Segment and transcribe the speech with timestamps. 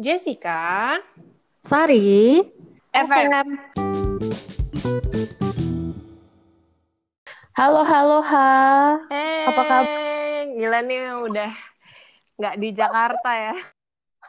[0.00, 0.96] Jessica,
[1.60, 2.40] Sari,
[2.90, 3.46] FM.
[7.52, 8.48] Halo, halo, ha.
[9.12, 9.84] Eh, Apa kabar?
[10.50, 11.52] Gila nih udah
[12.40, 13.54] nggak di Jakarta ya.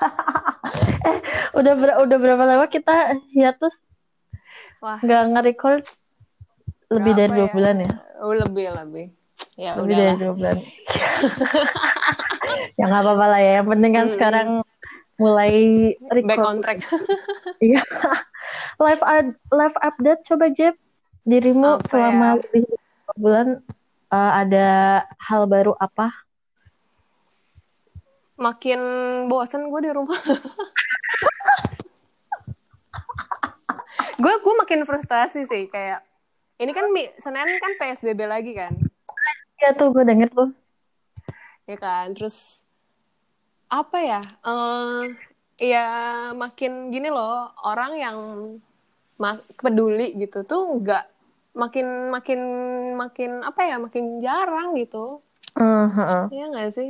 [1.53, 3.91] Udah ber- udah berapa lama kita hiatus
[4.79, 5.83] Wah, nggak nge-record?
[6.89, 7.91] Lebih dari dua bulan ya?
[8.19, 9.05] Oh, lebih lebih.
[9.55, 10.17] Ya Lebih dari udahlah.
[10.17, 10.57] dua bulan.
[12.79, 13.51] ya nggak apa-apa lah ya.
[13.61, 14.15] Yang penting kan Hmm.
[14.15, 14.47] sekarang
[15.21, 15.53] mulai
[16.01, 16.41] Back record.
[16.43, 16.79] on track.
[17.61, 17.85] Iya.
[18.77, 20.73] live ad- live update coba Jeb.
[21.21, 22.37] Dirimu Apa selama ya?
[22.41, 22.65] lebih
[23.13, 23.47] bulan
[24.09, 24.67] eh, ada
[25.21, 26.09] hal baru apa?
[28.35, 28.81] Makin
[29.27, 30.17] bosen gue di rumah.
[34.17, 36.01] gue gue makin frustasi sih kayak
[36.57, 36.85] ini kan
[37.17, 38.73] Senin kan PSBB lagi kan.
[39.57, 40.49] Ya tuh gue denger tuh.
[41.63, 42.60] ya kan terus
[43.71, 44.21] apa ya?
[44.43, 45.01] Eh
[45.71, 45.85] ya
[46.35, 48.17] makin gini loh orang yang
[49.61, 51.05] peduli gitu tuh nggak
[51.53, 52.39] makin makin
[52.97, 55.23] makin apa ya makin jarang gitu.
[55.55, 56.23] Heeh.
[56.31, 56.89] ya nggak sih?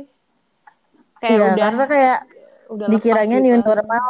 [1.22, 2.18] Kayak Iya, udah karena kayak
[2.72, 3.46] udah dikiranya gitu.
[3.46, 4.08] new normal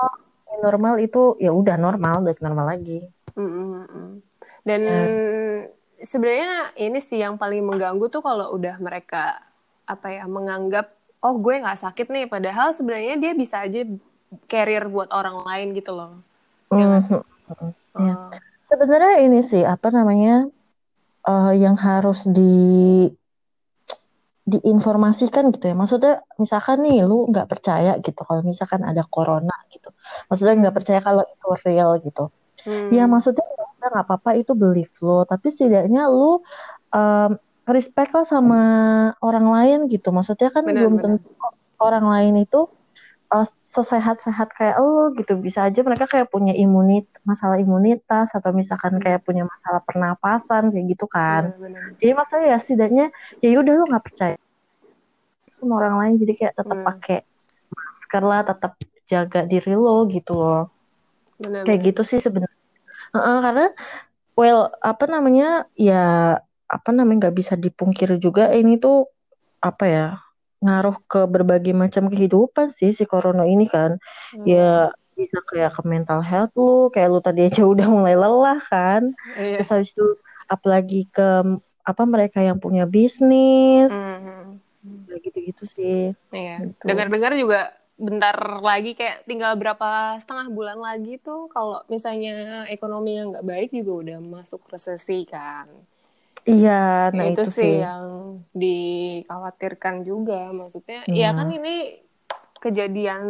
[0.49, 3.05] new normal itu ya udah normal udah normal lagi.
[3.37, 4.09] Mm, mm,
[4.65, 5.03] dan Ya.
[6.05, 9.41] sebenarnya ini sih yang paling mengganggu tuh kalau udah mereka
[9.89, 12.27] apa ya menganggap oh gue nggak sakit nih.
[12.29, 13.87] Padahal sebenarnya dia bisa aja
[14.51, 16.19] carrier buat orang lain gitu loh.
[16.73, 17.03] Iya.
[17.93, 20.49] Oh, sebenarnya ini sih apa namanya
[21.29, 23.07] eh, yang harus di
[24.43, 25.77] diinformasikan gitu ya.
[25.79, 29.95] Maksudnya misalkan nih lu nggak percaya gitu kalau misalkan ada corona gitu.
[30.27, 32.29] Maksudnya nggak percaya kalau itu real gitu.
[32.63, 32.95] Hmm.
[32.95, 36.39] ya maksudnya ya nggak apa-apa itu belief lo tapi setidaknya lu
[36.95, 37.35] em,
[37.77, 38.61] respect lah sama
[39.27, 41.05] orang lain gitu maksudnya kan Benar, belum benar.
[41.19, 41.29] tentu
[41.83, 42.59] orang lain itu
[43.35, 48.95] eh, sesehat-sehat kayak lo gitu bisa aja mereka kayak punya imunit masalah imunitas atau misalkan
[49.05, 51.83] kayak punya masalah pernapasan kayak gitu kan Benar, benar.
[52.01, 53.05] jadi maksudnya ya setidaknya
[53.43, 54.37] ya udah lu nggak percaya
[55.53, 56.87] sama orang lain jadi kayak tetap Hmm.
[56.89, 57.19] pakai
[57.77, 58.73] masker lah tetap
[59.11, 60.63] jaga diri lo gitu loh
[61.41, 61.87] Benar, kayak benar.
[61.93, 62.59] gitu sih sebenarnya
[63.13, 63.65] Heeh, karena
[64.39, 65.45] well apa namanya
[65.77, 65.95] ya
[66.73, 69.05] apa namanya nggak bisa dipungkiri juga ini tuh
[69.61, 70.07] apa ya
[70.63, 74.01] ngaruh ke berbagai macam kehidupan sih si corona ini kan
[74.33, 74.47] Hmm.
[74.49, 74.73] ya
[75.13, 79.61] bisa kayak ke mental health lu kayak lu tadi aja udah mulai lelah kan Iya.
[79.61, 80.07] terus habis itu
[80.49, 81.29] apalagi ke
[81.83, 84.57] apa mereka yang punya bisnis Hmm.
[85.21, 86.73] gitu-gitu sih Iya.
[86.73, 86.85] Gitu.
[86.89, 87.61] Dengar-dengar juga
[87.93, 88.35] bentar
[88.65, 93.93] lagi kayak tinggal berapa setengah bulan lagi tuh kalau misalnya ekonomi yang nggak baik juga
[94.09, 95.69] udah masuk resesi kan.
[96.51, 96.73] Iya
[97.17, 97.75] nah itu, itu, sih sih.
[97.85, 98.05] yang
[98.63, 101.23] dikhawatirkan juga maksudnya Iya.
[101.23, 101.71] ya kan ini
[102.65, 103.23] kejadian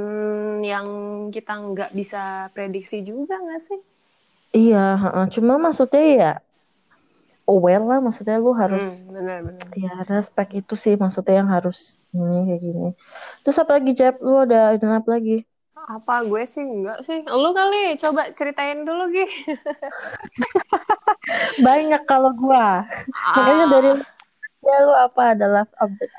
[0.73, 0.87] yang
[1.35, 2.23] kita nggak bisa
[2.55, 3.81] prediksi juga nggak sih?
[4.59, 5.25] Iya heeh.
[5.35, 6.29] cuma maksudnya ya
[7.53, 11.77] aware lah maksudnya lu harus Hmm, benar-benar ya respect itu sih maksudnya yang harus
[12.17, 12.83] ini kayak gini.
[13.43, 15.33] Terus apa lagi Jeb lu ada ada apa lagi
[15.89, 16.63] apa gue sih?
[16.63, 17.23] Enggak sih.
[17.27, 19.27] Lu kali coba ceritain dulu Gi.
[21.67, 22.87] Banyak kalau gua.
[23.37, 23.93] Makanya dari
[24.63, 26.15] ya lu apa adalah update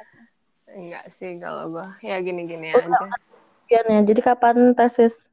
[0.73, 3.07] enggak sih kalau gue ya gini-gini aja.
[3.69, 5.29] ya jadi kapan tesis?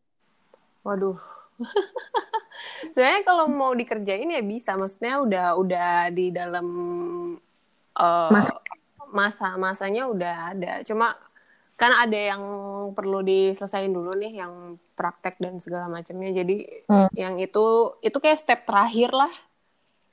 [0.84, 1.16] Waduh.
[2.92, 4.76] Sebenarnya kalau mau dikerjain ya bisa.
[4.76, 6.66] Maksudnya udah udah di dalam
[7.96, 8.52] eh, Masa.
[9.10, 10.72] masa masanya udah ada.
[10.84, 11.16] Cuma
[11.80, 12.42] kan ada yang
[12.92, 16.28] perlu diselesain dulu nih yang praktek dan segala macamnya.
[16.36, 17.08] Jadi Hmm.
[17.16, 19.32] yang itu itu kayak step terakhir lah.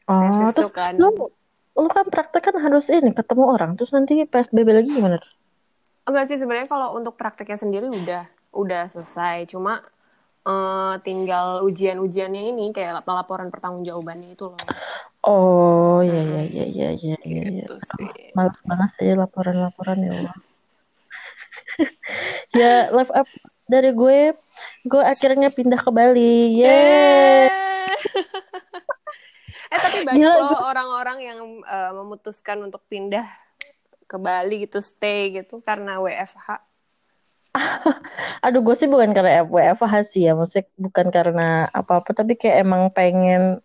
[0.07, 0.95] Oh tesis terus tuh kan.
[0.95, 1.27] lu
[1.75, 3.75] lu kan praktek kan harus ini ketemu orang.
[3.75, 5.19] Terus nanti PSBB lagi gimana?
[6.07, 8.23] Enggak sih sebenarnya kalau untuk prakteknya sendiri udah
[8.56, 9.51] udah selesai.
[9.51, 9.83] Cuma
[10.47, 14.63] eh, tinggal ujian-ujiannya ini kayak laporan pertanggungjawabannya itu loh.
[15.27, 17.66] Oh iya iya iya iya iya iya iya.
[17.67, 18.31] gitu sih.
[18.31, 20.47] Males banget sih laporan-laporan ya Allah.
[22.59, 23.27] ya live up
[23.67, 24.31] dari gue,
[24.88, 26.63] gue akhirnya pindah ke Bali.
[26.63, 27.47] Yeay.
[29.68, 33.27] eh tapi banyak Gila, loh orang-orang yang eh, memutuskan untuk pindah
[34.07, 36.63] ke Bali gitu stay gitu karena WFH
[38.45, 42.94] Aduh, gue sih bukan karena WFH sih ya, maksudnya bukan karena apa-apa, tapi kayak emang
[42.94, 43.59] pengen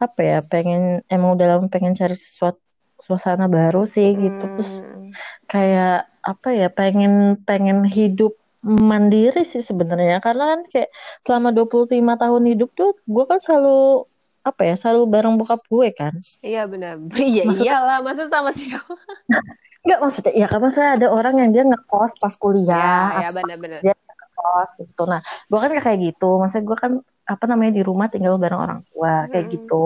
[0.00, 2.60] apa ya, pengen emang udah lama pengen cari sesuatu
[3.04, 4.44] suasana baru sih gitu.
[4.58, 5.12] Terus Hmm,
[5.44, 7.12] kayak apa ya, pengen
[7.44, 8.32] pengen hidup
[8.64, 10.18] mandiri sih sebenarnya.
[10.18, 10.88] Karena kan kayak
[11.20, 11.84] selama 25
[12.16, 14.08] tahun hidup tuh gue kan selalu
[14.40, 16.12] apa ya selalu bareng bokap gue kan.
[16.40, 16.96] Iya benar.
[17.16, 18.94] Iya Maksudnya- iyalah masa sama siapa?
[19.84, 23.80] Enggak maksudnya ya kan maksudnya ada orang yang dia ngekos pas kuliah ya ya benar-benar.
[23.80, 23.92] dia
[24.34, 25.02] kos gitu.
[25.04, 26.40] Nah gue kan kayak gitu.
[26.40, 26.92] Maksudnya gue kan
[27.24, 29.54] apa namanya di rumah tinggal bareng orang tua kayak Hmm.
[29.60, 29.84] gitu.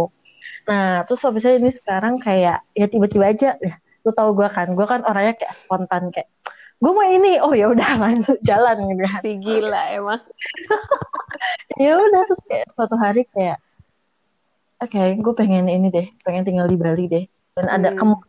[0.66, 4.86] Nah terus habisnya ini sekarang kayak ya tiba-tiba aja ya lu tahu gue kan gue
[4.86, 6.28] kan orangnya kayak spontan kayak
[6.78, 10.22] gue mau ini oh ya udah langsung jalan gitu kan Si gila emang.
[11.82, 13.58] ya udah terus kayak suatu hari kayak
[14.78, 17.24] oke gue pengen ini deh pengen tinggal di Bali deh
[17.54, 17.98] dan ada Hmm.
[18.14, 18.26] kem-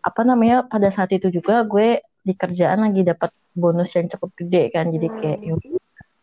[0.00, 4.68] apa namanya pada saat itu juga gue di kerjaan lagi dapat bonus yang cukup gede
[4.70, 5.56] kan jadi kayak Hmm.
[5.56, 5.78] ya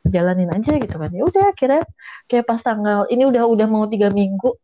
[0.07, 1.83] jalanin aja gitu kan ya udah akhirnya
[2.25, 4.55] kayak pas tanggal ini udah udah mau tiga minggu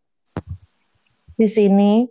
[1.33, 2.05] di sini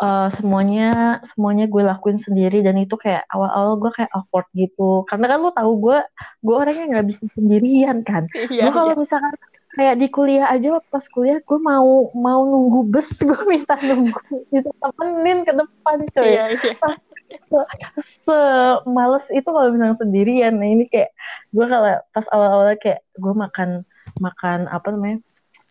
[0.00, 2.64] eh, semuanya semuanya gue lakuin sendiri.
[2.64, 5.04] Dan itu kayak awal-awal gue kayak awkward gitu.
[5.06, 5.98] Karena kan lu tahu gue
[6.42, 8.26] gue orangnya nggak bisa sendirian kan.
[8.54, 9.00] Iya, gue kalau iya.
[9.00, 9.34] misalkan
[9.74, 14.22] kayak di kuliah aja waktu pas kuliah gue mau mau nunggu bus gue minta nunggu
[14.54, 16.24] itu temenin ke depan coy.
[16.30, 16.74] Iya, iya.
[18.24, 18.38] se
[18.86, 20.54] males itu kalau misalnya sendirian.
[20.54, 21.10] Nah ini kayak
[21.50, 23.70] gue kalau pas awal-awalnya kayak gue makan
[24.22, 25.18] makan apa namanya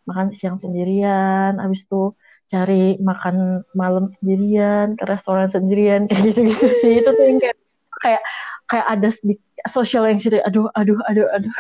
[0.04, 1.64] makan siang sendirian.
[1.64, 2.12] Abis itu
[2.52, 7.58] cari makan malam sendirian ke restoran sendirian kayak gitu-gitu sih itu tuh yang kayak
[8.04, 8.22] kayak
[8.68, 11.54] kayak ada sedikit social anxiety aduh aduh aduh aduh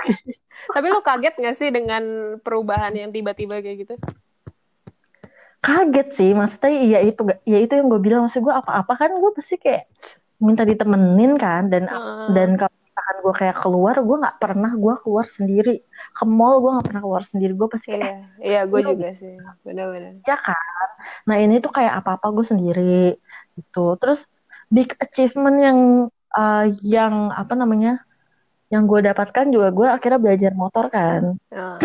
[0.63, 2.03] Tapi lu kaget gak sih dengan
[2.39, 3.95] perubahan yang tiba-tiba kayak gitu?
[5.63, 9.31] kaget sih maksudnya ya itu ya itu yang gue bilang maksud gue apa-apa kan gue
[9.31, 9.87] pasti kayak
[10.43, 12.27] minta ditemenin kan dan Heeh.
[12.35, 15.81] dan kalau misalkan gue kayak keluar gue nggak pernah gue keluar sendiri
[16.13, 19.33] ke mall gue nggak pernah keluar sendiri gue pasti kayak Iya, iya gue juga sih.
[19.65, 20.21] Benar-benar.
[20.23, 20.87] ya kan
[21.25, 23.17] nah ini tuh kayak apa-apa gue sendiri
[23.57, 24.29] gitu terus
[24.69, 25.79] big achievement yang
[26.31, 28.05] eh, yang apa namanya
[28.69, 31.77] yang gue dapatkan juga gue akhirnya belajar motor kan Heeh.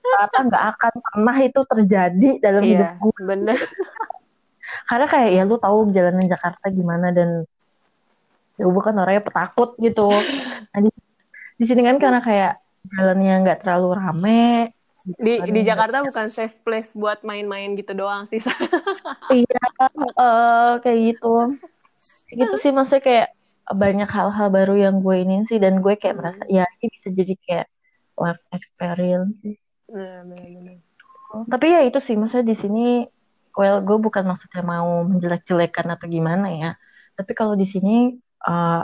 [0.00, 3.58] ternyata nggak akan pernah itu terjadi dalam hidup Iya, gue bener.
[4.88, 7.44] karena kayak ya lu tahu jalanan Jakarta gimana dan
[8.60, 10.28] ya gue kan orangnya petakut gitu.
[10.72, 10.90] Nah, di,
[11.60, 12.52] di sini kan karena kayak
[12.92, 14.40] jalannya nggak terlalu rame
[15.00, 18.36] Di di Jakarta bukan safe place buat main-main gitu doang sih.
[19.40, 19.64] iya
[20.20, 21.56] eh, kayak gitu.
[22.30, 23.28] Gitu sih maksudnya kayak
[23.70, 26.20] banyak hal-hal baru yang gue ini sih dan gue kayak Hmm.
[26.20, 27.66] merasa ya ini bisa jadi kayak
[28.20, 29.56] life experience sih.
[29.90, 30.22] Nah,
[31.50, 32.80] tapi ya itu sih maksudnya di sini
[33.58, 36.70] well gue bukan maksudnya mau menjelek-jelekan atau gimana ya.
[37.18, 38.14] Tapi kalau di sini
[38.46, 38.82] eh,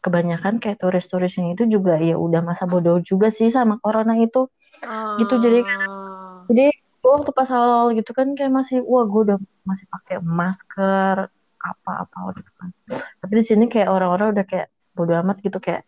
[0.00, 4.48] kebanyakan kayak turis-turis ini itu juga ya udah masa bodoh juga sih sama corona itu
[5.20, 6.48] Gitu, jadi Ah.
[6.48, 11.28] jadi gue waktu pas awal gitu kan kayak masih wah gue udah masih pakai masker
[11.60, 12.72] apa-apa gitu kan
[13.20, 15.84] tapi di sini kayak orang-orang udah kayak bodoh amat gitu kayak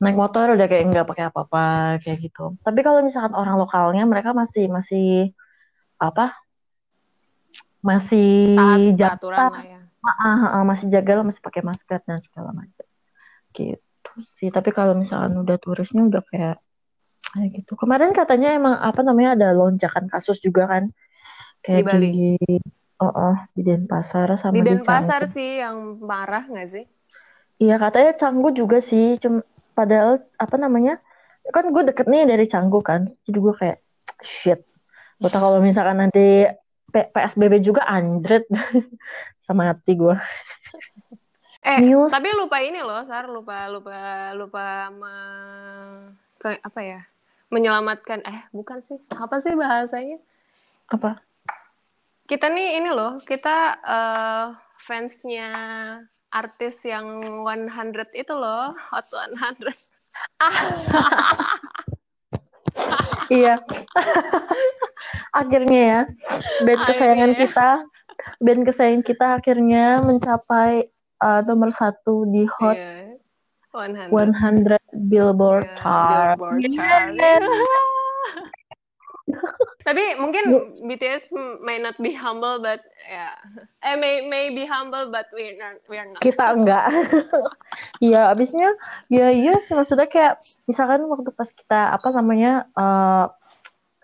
[0.00, 1.64] naik motor udah kayak nggak pakai apa-apa
[2.04, 5.32] kayak gitu tapi kalau misalkan orang lokalnya mereka masih masih
[5.96, 6.36] apa
[7.80, 8.92] masih
[9.52, 9.80] lah ya.
[10.06, 12.86] Ah, ah, ah, masih jaga lah masih pakai masker dan segala macam.
[13.50, 16.56] Gitu sih tapi kalau misalkan udah turisnya udah kayak
[17.34, 17.72] kayak gitu.
[17.76, 20.84] Kemarin katanya emang apa namanya ada lonjakan kasus juga kan?
[21.60, 22.10] Kayak Di Bali.
[22.14, 22.30] di
[23.02, 25.34] oh, oh di Denpasar sama Di di Denpasar Canggu.
[25.36, 26.84] sih yang parah nggak sih?
[27.56, 29.40] iya katanya Canggu juga sih cuma
[29.72, 31.00] padahal apa namanya
[31.52, 33.78] kan gue deket nih dari Canggu kan jadi gue kayak
[34.20, 34.60] shit.
[35.20, 36.44] Gue tau kalau misalkan nanti
[36.90, 38.46] PSBB juga anjret
[39.46, 40.16] sama hati gue
[41.66, 42.14] Eh, News.
[42.14, 47.00] tapi lupa ini loh, Sar, lupa lupa lupa me- ke- apa ya?
[47.50, 48.94] Menyelamatkan eh bukan sih.
[49.18, 50.22] Apa sih bahasanya?
[50.86, 51.18] apa
[52.30, 54.46] Kita nih ini loh, kita eh,
[54.86, 55.50] fansnya
[56.30, 57.06] artis yang
[57.42, 59.90] 100 itu loh, Hot 100.
[63.28, 63.54] Iya.
[65.40, 66.00] akhirnya ya,
[66.62, 67.46] band kesayangan Akhirnya.
[67.48, 67.70] kita,
[68.40, 70.86] band kesayangan kita akhirnya mencapai
[71.20, 73.18] uh, nomor satu di Hot Iya.
[73.76, 74.08] 100.
[74.08, 74.80] 100
[75.12, 76.36] Billboard Iya, Chart.
[76.40, 76.72] Billboard Yeah.
[76.72, 77.95] chart.
[79.82, 80.44] Tapi mungkin
[80.82, 83.34] BTS may not be humble, but ya,
[83.82, 86.22] eh may may be humble, but we're not, we're not.
[86.22, 86.86] Kita enggak.
[88.04, 88.72] Iya, abisnya
[89.08, 93.28] ya iya sih maksudnya kayak misalkan waktu pas kita apa namanya uh,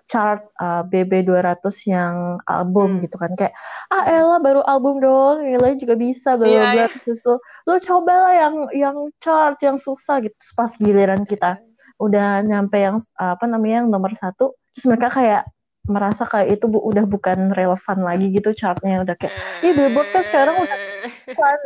[0.08, 3.02] chart uh, BB 200 yang album Hmm.
[3.04, 3.56] gitu kan kayak
[3.88, 6.84] ah Ella baru album doang yang lain juga bisa Iya, bla iya.
[6.92, 11.56] terus susul lu cobalah yang yang chart yang susah gitu pas giliran kita
[11.96, 15.42] udah nyampe yang apa namanya yang nomor satu terus mereka kayak
[15.82, 19.02] merasa kayak itu bu, udah bukan relevan lagi gitu chartnya.
[19.02, 19.34] Udah kayak
[19.66, 20.78] Ih, Billboard kan sekarang udah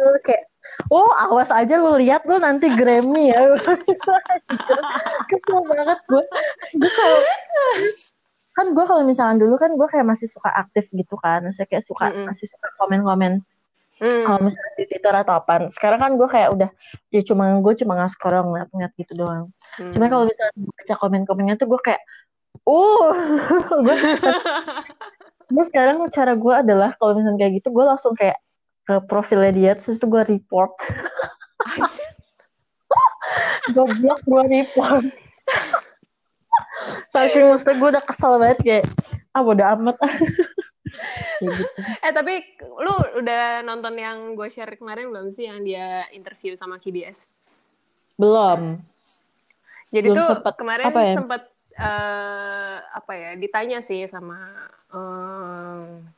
[0.00, 0.48] lu kayak
[0.88, 3.44] oh awas aja lu lihat lu nanti Grammy ya.
[3.44, 4.80] Anjir,
[5.28, 6.24] kesel banget gue
[6.80, 7.20] gue kalau
[8.56, 11.44] kan gue kalau misalkan dulu kan gue kayak masih suka aktif gitu kan.
[11.52, 12.32] Saya kayak suka Mm-mm.
[12.32, 13.44] masih suka komen-komen.
[13.96, 14.28] Hmm.
[14.28, 16.68] kalau misalnya di Twitter atau apa sekarang kan gue kayak udah
[17.08, 19.48] ya cuma gue cuma nggak scroll ngeliat-ngeliat gitu doang.
[19.80, 19.88] Hmm.
[19.96, 22.04] cuma kalau misalnya baca komen-komennya tuh gue kayak
[22.66, 23.14] uh
[23.86, 23.96] gue
[25.54, 28.36] gue sekarang cara gue adalah kalau misalnya kayak gitu gue langsung kayak
[28.86, 30.74] ke profilnya dia terus itu gue report
[33.74, 35.06] gue blok gue report
[37.14, 38.84] saking maksudnya gue udah kesel banget kayak
[39.34, 39.96] ah bodo amat
[41.42, 41.62] gitu.
[42.02, 42.40] eh tapi
[42.82, 47.28] lu udah nonton yang gue share kemarin belum sih yang dia interview sama KBS?
[48.16, 48.80] belum
[49.86, 51.14] Jadi Belum tuh sempet, kemarin apa ya?
[51.14, 51.42] sempet
[51.76, 54.36] eh, apa ya ditanya sih sama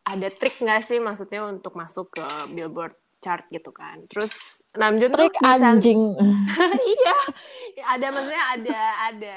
[0.05, 4.05] ada trik nggak sih maksudnya untuk masuk ke Billboard chart gitu kan?
[4.05, 6.01] Terus Namjoon tuh trik bisa anjing
[6.93, 7.17] iya
[7.89, 9.37] ada maksudnya ada ada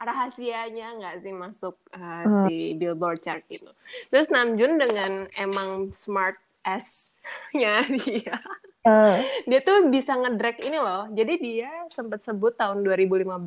[0.00, 2.48] rahasianya nggak sih masuk uh, Hmm.
[2.48, 3.68] si Billboard chart gitu
[4.08, 8.36] terus Namjoon dengan emang smart S-nya dia
[8.80, 11.04] Eh, dia tuh bisa ngedrag ini loh.
[11.12, 13.44] Jadi dia sempat sebut tahun 2015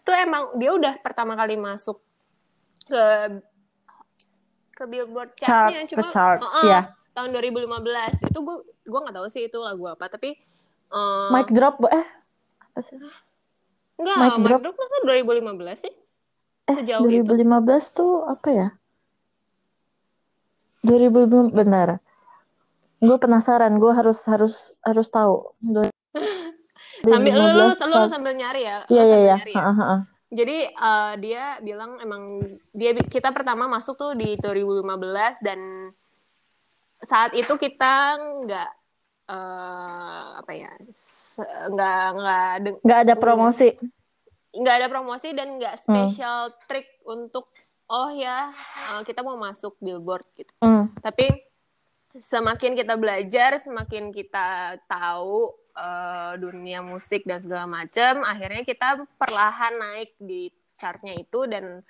[0.00, 2.00] tuh emang dia udah pertama kali masuk
[2.88, 3.04] ke
[4.72, 6.80] ke Billboard chart chartnya cuma chart uh-uh, ya
[7.12, 8.56] tahun 2015 itu gue
[8.88, 10.40] gue nggak tahu sih itu lagu apa tapi
[10.88, 12.06] uh, mic drop eh.
[12.64, 12.96] Apa sih
[14.00, 14.60] Enggak, Mic Mic drop.
[14.64, 15.92] Drop kan 2015 sih.
[16.64, 17.28] eh Sejauh itu.
[17.36, 18.68] 2015 tuh apa ya?
[20.88, 22.00] 2015 benar
[23.00, 25.56] gue penasaran gue harus harus harus tahu
[27.00, 28.84] Sambil lu, lu, lu, 2015 lu sambil nyari ya.
[28.92, 29.98] iya iya sambil iya nyari ya.
[30.30, 34.84] Jadi eh, dia bilang emang dia kita pertama masuk tuh di 2015
[35.42, 35.90] dan
[37.00, 38.70] saat itu kita nggak
[39.32, 40.70] eh, apa ya
[41.72, 42.46] nggak nggak
[42.84, 43.72] nggak ada promosi
[44.52, 46.04] nggak ada promosi dan nggak Hmm.
[46.04, 47.48] special trick untuk
[47.88, 48.52] oh ya
[48.92, 50.52] eh, kita mau masuk billboard gitu.
[50.60, 50.92] Hmm.
[51.00, 51.32] Tapi
[52.18, 59.74] semakin kita belajar, semakin kita tahu eh, dunia musik dan segala macam, akhirnya kita perlahan
[59.78, 60.50] naik di
[60.80, 61.84] chartnya itu dan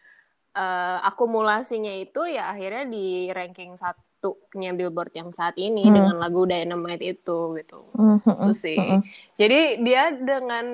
[0.56, 5.96] eh, akumulasinya itu ya akhirnya di ranking satunya Billboard yang saat ini Hmm.
[5.96, 7.80] dengan lagu Dynamite itu gitu.
[7.96, 8.80] Hmm, hmm, Itu hmm, sih.
[8.80, 9.00] hmm.
[9.40, 10.66] Jadi dia dengan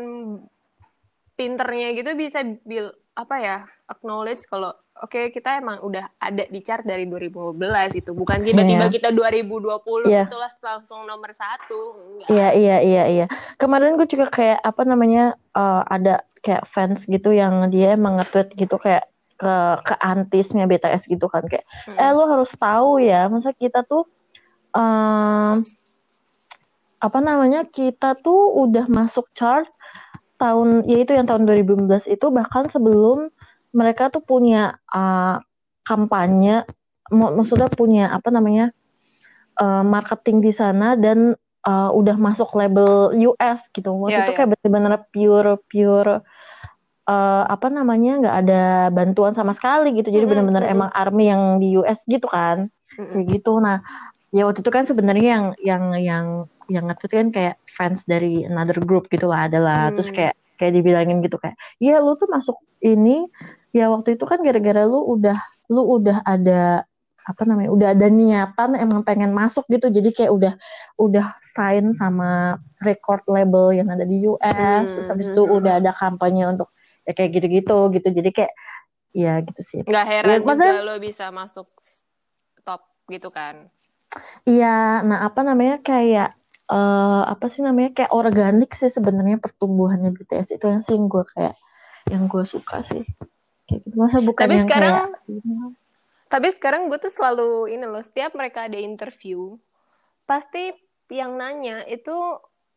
[1.37, 3.57] pinternya gitu bisa bil apa ya
[3.87, 7.57] acknowledge kalau oke kita emang udah ada di chart dari 2015
[7.97, 8.93] itu bukan tiba-tiba Iya.
[8.93, 10.29] kita 2020 Iya.
[10.29, 11.81] itulah langsung nomor satu
[12.29, 13.27] Iya iya iya iya.
[13.57, 18.53] Kemarin gue juga kayak apa namanya eh, ada kayak fans gitu yang dia emang nge-tweet
[18.55, 21.97] gitu kayak ke ke antisnya BTS gitu kan kayak Mm.
[21.97, 24.05] eh lo harus tahu ya masa kita tuh
[24.73, 25.61] em,
[26.97, 29.69] apa namanya kita tuh udah masuk chart
[30.37, 33.29] tahun yaitu yang tahun 2015 itu bahkan sebelum
[33.73, 35.37] mereka tuh punya eh,
[35.83, 36.65] kampanye
[37.11, 38.71] mak- maksudnya punya apa namanya
[39.57, 41.35] eh, marketing di sana dan
[41.67, 44.39] eh, udah masuk label US gitu waktu Iya, itu iya.
[44.39, 46.15] kayak bener-bener pure pure
[47.07, 50.75] eh, apa namanya nggak ada bantuan sama sekali gitu jadi Mm-mm, bener-bener mm-mm.
[50.75, 52.67] emang army yang di US gitu kan
[52.97, 53.13] Mm-mm.
[53.13, 53.81] kayak gitu nah
[54.35, 56.27] ya waktu itu kan sebenarnya yang yang yang
[56.69, 60.17] yang nge-tweet kan kayak fans dari another group gitu lah adalah terus Hmm.
[60.17, 63.29] kayak kayak dibilangin gitu kayak ya lu tuh masuk ini
[63.71, 65.37] ya waktu itu kan gara-gara lu udah
[65.69, 66.83] lu udah ada
[67.27, 69.91] apa namanya udah ada niatan emang pengen masuk gitu.
[69.91, 70.55] Jadi kayak udah
[70.97, 75.59] udah sign sama record label yang ada di US Hmm, terus habis itu hmm, hmm.
[75.59, 76.71] udah ada kampanye untuk
[77.03, 78.09] ya kayak gitu-gitu gitu.
[78.15, 78.53] Jadi kayak
[79.11, 79.81] ya gitu sih.
[79.83, 81.67] Nggak heran Ya, maksudnya- juga lo bisa masuk
[82.63, 83.75] top gitu kan?
[84.47, 86.31] Iya, nah apa namanya kayak
[86.67, 91.55] eh apa sih namanya kayak organik sih sebenarnya pertumbuhannya BTS itu yang sih gue kayak
[92.11, 93.07] yang gue suka sih.
[93.67, 93.95] Kayak gitu.
[93.95, 95.75] Masa bukan Tapi yang sekarang- kayak
[96.27, 99.55] tapi sekarang gue tuh selalu ini loh setiap mereka ada interview
[100.27, 100.75] pasti
[101.07, 102.11] yang nanya itu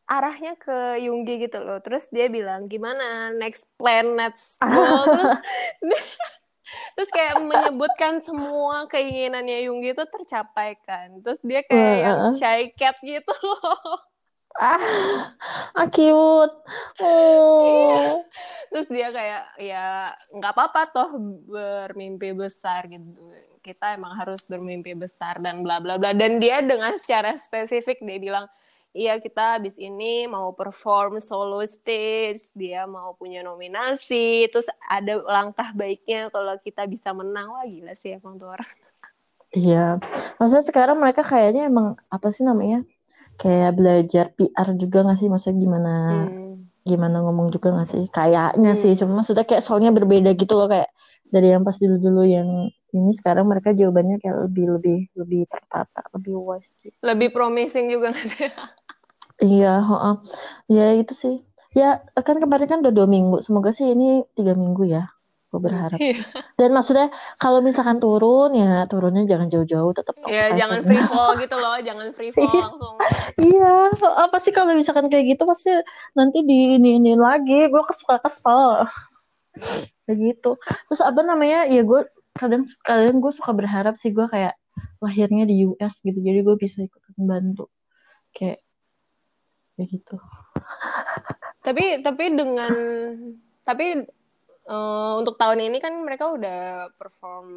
[0.06, 5.02] arahnya ke Yunggi gitu loh terus dia bilang gimana next plan next goal
[5.82, 6.06] terus
[6.98, 11.22] terus kayak menyebutkan semua keinginannya Yunggi itu tercapai kan.
[11.24, 14.10] Terus dia kayak Eh, yang shy cat gitu loh.
[14.60, 14.82] Ah,
[15.78, 16.56] ah cute.
[17.00, 18.20] Oh.
[18.70, 21.10] terus dia kayak ya nggak apa-apa toh
[21.48, 23.08] bermimpi besar gitu.
[23.64, 26.12] Kita emang harus bermimpi besar dan bla bla bla.
[26.12, 28.46] Dan dia dengan secara spesifik dia bilang
[28.98, 35.70] iya kita habis ini mau perform solo stage dia mau punya nominasi terus ada langkah
[35.78, 38.70] baiknya kalau kita bisa menang wah gila sih emang tuh orang
[39.50, 39.98] Iya,
[40.38, 42.86] maksudnya sekarang mereka kayaknya emang apa sih namanya
[43.42, 45.28] kayak belajar PR juga nggak sih?
[45.32, 46.70] Maksudnya gimana Hmm.
[46.90, 48.04] gimana ngomong juga nggak sih?
[48.18, 48.82] Kayaknya Hmm.
[48.82, 50.90] sih, cuma maksudnya kayak soalnya berbeda gitu loh kayak
[51.30, 56.42] dari yang pas dulu-dulu yang ini sekarang mereka jawabannya kayak lebih lebih lebih tertata lebih
[56.42, 56.98] wise gitu.
[57.06, 58.50] Lebih promising juga nggak sih?
[59.40, 60.16] Iya, heeh.
[60.74, 61.36] Ya itu sih.
[61.78, 63.46] Ya kan kemarin kan udah dua minggu.
[63.46, 65.08] Semoga sih ini tiga minggu ya.
[65.50, 65.98] Gue berharap.
[65.98, 66.22] Iya.
[66.62, 67.10] Dan maksudnya
[67.42, 71.56] kalau misalkan turun ya turunnya jangan jauh-jauh, tetap top Ya, five jangan free fall gitu
[71.58, 72.96] loh, jangan free fall langsung.
[73.40, 73.74] Iya,
[74.30, 75.74] apa sih kalau misalkan kayak gitu pasti
[76.14, 77.66] nanti di ini ini lagi.
[77.70, 78.86] Gue kesel kesel.
[80.10, 80.52] Kayak gitu.
[80.90, 81.70] Terus apa namanya?
[81.70, 82.02] Ya gue
[82.34, 84.58] kadang kadang gue suka berharap sih gue kayak
[84.98, 86.18] lahirnya di US gitu.
[86.18, 87.70] Jadi gue bisa ikut bantu.
[88.34, 88.66] Kayak
[89.78, 90.18] kayak gitu.
[91.70, 92.74] Tapi tapi dengan
[93.62, 94.02] tapi
[94.66, 97.50] eh, untuk tahun ini kan mereka udah perform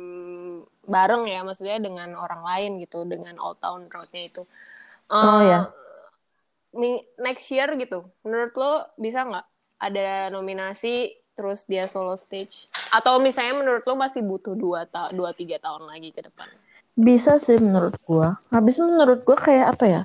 [0.84, 4.44] bareng ya, maksudnya dengan orang lain gitu, dengan Old Town Road-nya itu.
[5.08, 5.60] Oh, Eh, ya.
[7.16, 9.46] Next year gitu, menurut lo bisa nggak
[9.80, 12.68] ada nominasi terus dia solo stage?
[12.92, 16.48] Atau misalnya menurut lo masih butuh dua ta dua tiga tahun lagi ke depan?
[16.92, 18.36] Bisa sih menurut gua.
[18.52, 20.02] Habis menurut gua kayak apa ya?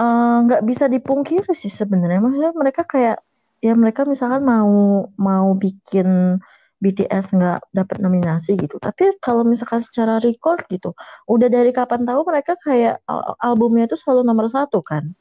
[0.00, 2.20] Eh, nggak bisa dipungkiri sih sebenarnya.
[2.20, 3.20] Maksudnya mereka kayak
[3.60, 6.40] ya mereka misalkan mau mau bikin
[6.80, 8.80] BTS nggak dapat nominasi gitu.
[8.80, 10.96] Tapi kalau misalkan secara record gitu,
[11.28, 15.12] udah dari kapan tahu mereka kayak al- albumnya itu selalu nomor satu kan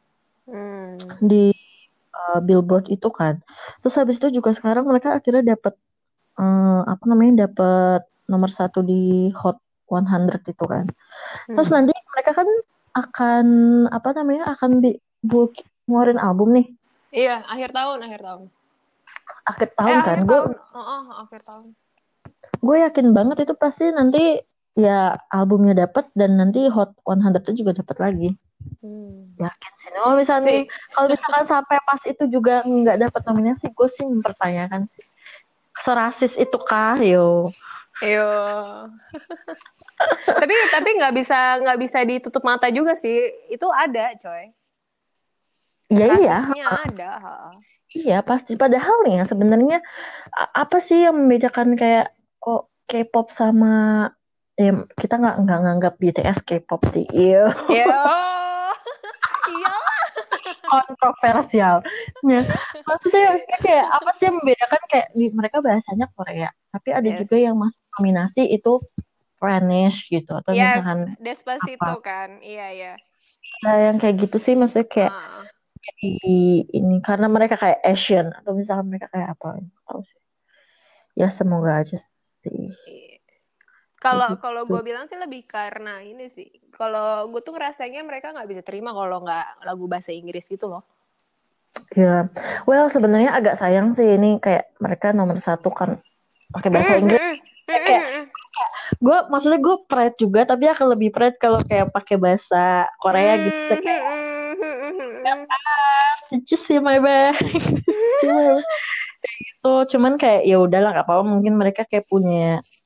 [0.50, 0.98] Hmm.
[1.22, 1.54] di
[2.10, 3.40] eh, Billboard itu kan.
[3.82, 5.74] Terus habis itu juga sekarang mereka akhirnya dapat
[6.40, 9.58] eh, apa namanya dapat nomor satu di Hot
[9.90, 10.86] 100 itu kan.
[11.50, 11.76] Terus Hmm.
[11.82, 12.48] nanti mereka kan
[12.94, 13.46] akan
[13.90, 15.54] apa namanya akan bi bu-
[15.90, 16.68] ngeluarin album nih
[17.10, 18.44] Iya, akhir tahun, akhir tahun.
[19.50, 20.18] akhir Eh, tahun kan.
[20.22, 20.40] akhir Gue.
[20.78, 21.68] Oh, oh, akhir tahun.
[22.40, 24.40] gue yakin banget itu pasti nanti
[24.78, 28.30] ya albumnya dapat dan nanti Hot 100 itu juga dapat lagi.
[28.80, 29.36] Hmm.
[29.36, 29.90] Yakin sih.
[30.04, 35.04] Oh misalnya kalau misalkan sampai pas itu juga nggak dapat nominasi, gue sih mempertanyakan sih.
[35.80, 37.48] Serasis itu kah, yo?
[38.00, 38.30] Yo.
[40.40, 43.32] tapi tapi nggak bisa nggak bisa ditutup mata juga sih.
[43.52, 44.52] Itu ada, coy.
[45.90, 47.12] Iya iya, Rasisnya ada.
[47.92, 48.54] iya pasti.
[48.56, 49.78] Padahal nih ya sebenarnya
[50.36, 54.08] apa sih yang membedakan kayak kok K-pop sama
[54.60, 57.08] ya kita nggak nggak nganggap BTS K-pop sih.
[57.10, 57.52] Iya.
[57.68, 57.74] Yo.
[57.74, 58.29] Iya.
[60.70, 61.76] Kontroversial.
[62.24, 62.42] Ya.
[62.86, 67.20] Maksudnya, kayak apa sih yang membedakan kayak di- mereka bahasanya Korea, tapi ada Yes.
[67.26, 68.78] juga yang masuk nominasi itu
[69.18, 72.38] Spanish gitu atau Yes, misalkan Despacito kan.
[72.40, 72.94] Iya, iya.
[73.66, 75.44] ya, yang kayak gitu sih maksudnya kayak Ah.
[76.00, 79.58] di ini karena mereka kayak Asian atau misalkan mereka kayak apa
[79.90, 80.20] tahu sih.
[81.18, 81.98] Ya semoga aja
[82.46, 82.70] sih.
[84.00, 86.48] Kalau kalau gue bilang sih lebih karena ini sih.
[86.74, 90.84] Kalau gue tuh ngerasanya mereka nggak bisa terima kalau nggak lagu bahasa Inggris gitu loh.
[91.94, 92.28] Ya,
[92.66, 96.02] well sebenarnya agak sayang sih ini kayak mereka nomor satu kan
[96.50, 97.22] pakai bahasa Inggris.
[97.70, 98.32] kayak-.
[99.00, 103.74] Gue maksudnya gue pride juga tapi akan lebih pride kalau kayak pakai bahasa Korea gitu
[103.80, 104.04] kayak
[106.50, 107.38] you see my bag?
[109.20, 109.74] Gitu.
[109.96, 112.79] Cuman kayak ya udahlah nggak apa-apa mungkin mereka kayak punya pu-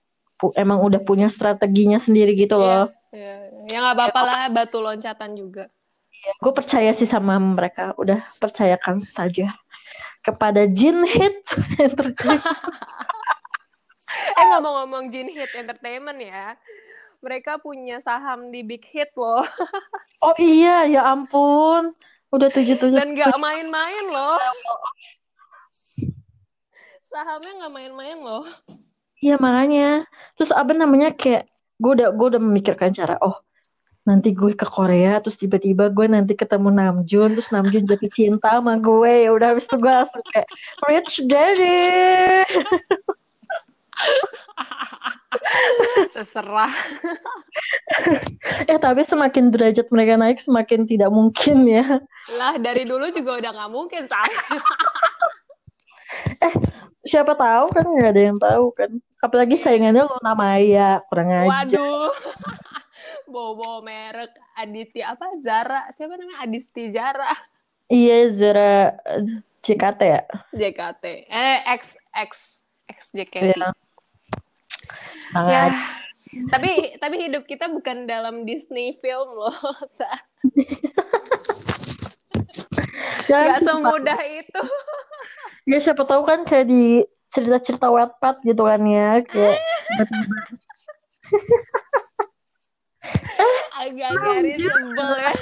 [0.58, 2.90] emang udah punya strateginya sendiri gitu loh.
[3.14, 5.70] Ya, ya nggak apa-apa lah batu loncatan juga.
[6.40, 7.92] Gue percaya sih sama mereka.
[8.00, 9.52] Udah percayakan saja
[10.24, 11.38] kepada Jin Hit
[11.78, 12.44] Entertainment.
[14.14, 16.54] Eh ngomong-ngomong Jin Hit Entertainment ya,
[17.18, 19.42] mereka punya saham di Big Hit loh,
[20.24, 21.98] Oh iya, ya ampun.
[22.30, 22.94] Udah tujuh tujuh.
[22.94, 24.38] dan nggak main-main loh.
[27.10, 28.46] Sahamnya nggak main-main loh.
[29.24, 30.04] Iya makanya.
[30.36, 31.48] Terus apa namanya kayak
[31.80, 33.40] gue udah gue udah memikirkan cara oh
[34.04, 38.76] nanti gue ke Korea terus tiba-tiba gue nanti ketemu Namjoon terus Namjoon jadi cinta sama
[38.76, 40.48] gue ya udah habis itu gue langsung kayak
[40.92, 42.44] rich daddy
[46.14, 46.74] Terserah.
[48.68, 52.04] eh tapi semakin derajat mereka naik semakin tidak mungkin ya
[52.36, 54.04] Lah dari dulu juga udah nggak mungkin
[56.40, 56.54] say.
[57.04, 58.92] siapa tahu kan nggak ada yang tahu kan.
[59.24, 62.12] Apalagi saingannya Luna Maya kurang aja Waduh.
[63.34, 65.90] Bobo merek Aditya apa Zara?
[65.96, 66.44] Siapa namanya?
[66.44, 67.32] Adisti Zara.
[67.92, 70.22] Iya Zara eh, JKT ya?
[70.52, 72.32] JKT eh X X
[72.88, 73.72] X JKT ya
[75.34, 75.72] sangat.
[76.50, 79.54] Tapi tapi hidup kita bukan dalam Disney film loh
[79.98, 80.10] Sa.
[83.30, 84.62] Nggak semudah itu
[85.64, 89.58] Ya siapa tahu kan kayak di cerita-cerita Wattpad gitu kan ya kayak
[93.74, 95.34] agak-agak sebel ya.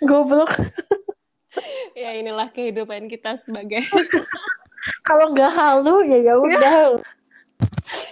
[0.08, 0.52] Goblok.
[1.98, 3.82] Ya inilah kehidupan kita sebagai
[5.08, 6.96] kalau nggak halu ya ya udah.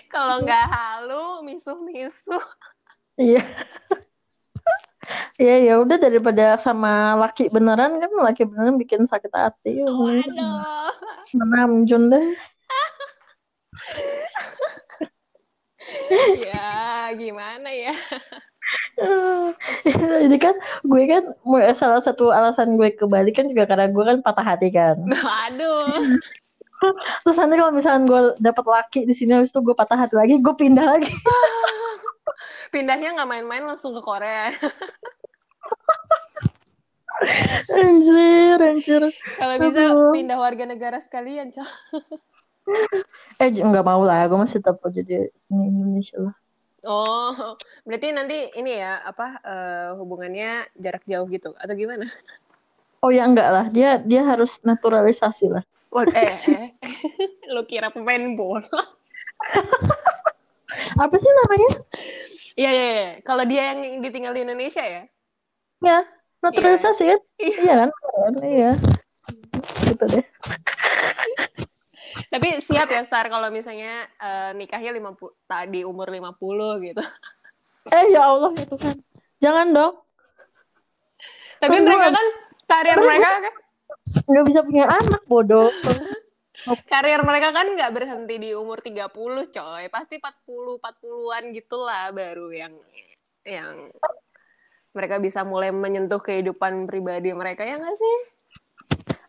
[0.09, 2.45] Kalau nggak halu, misuh-misuh.
[3.19, 3.43] iya
[5.39, 10.93] ya ya udah daripada sama laki beneran kan laki beneran bikin sakit hati ya, Waduh.
[11.33, 12.27] menamjun deh
[16.49, 17.95] ya, gimana ya?
[20.27, 21.25] jadi kan gue kan
[21.73, 24.99] salah satu alasan gue ke Bali kan juga karena gue kan patah hati kan
[25.49, 26.19] Aduh.
[27.25, 30.39] terus nanti kalau misalnya gue dapet laki di sini habis itu gue patah hati lagi
[30.39, 31.11] gue pindah lagi
[32.75, 34.53] Pindahnya nggak main-main langsung ke Korea.
[37.75, 40.15] anjir anjir Kalau bisa Aduh.
[40.15, 41.67] pindah warga negara sekalian, Cok.
[43.43, 46.37] eh nggak mau lah gue masih tetap jadi ini Indonesia lah
[46.87, 52.07] Oh, berarti nanti ini ya, apa eh, hubungannya jarak jauh gitu atau gimana?
[53.03, 56.69] oh ya enggak lah dia dia harus naturalisasi lah Waduh, eh, eh.
[57.49, 58.69] Lu kira pemain bola?
[60.97, 61.71] Apa sih namanya?
[62.59, 63.09] Iya, iya, iya.
[63.23, 65.03] Kalau dia yang ditinggal di Indonesia ya?
[65.79, 65.99] ya
[66.43, 67.21] naturalisasi kan?
[67.39, 67.75] Iya.
[67.87, 67.91] kan?
[68.43, 68.73] Iya.
[69.87, 70.25] Gitu deh.
[72.29, 77.03] Tapi siap ya, Star, kalau misalnya eh, nikahnya 50, ta- di umur 50 gitu.
[77.89, 78.97] eh ya Allah itu kan.
[79.39, 79.95] Jangan dong.
[81.59, 82.27] Tapi Kan mereka kan,
[82.71, 83.55] karir mereka kan,
[84.29, 85.69] nggak bisa punya anak bodoh
[86.87, 89.85] karir mereka kan nggak berhenti di umur 30, coy.
[89.89, 92.75] Pasti 40, 40-an gitulah baru yang
[93.47, 93.95] yang
[94.91, 98.19] mereka bisa mulai menyentuh kehidupan pribadi mereka ya nggak sih?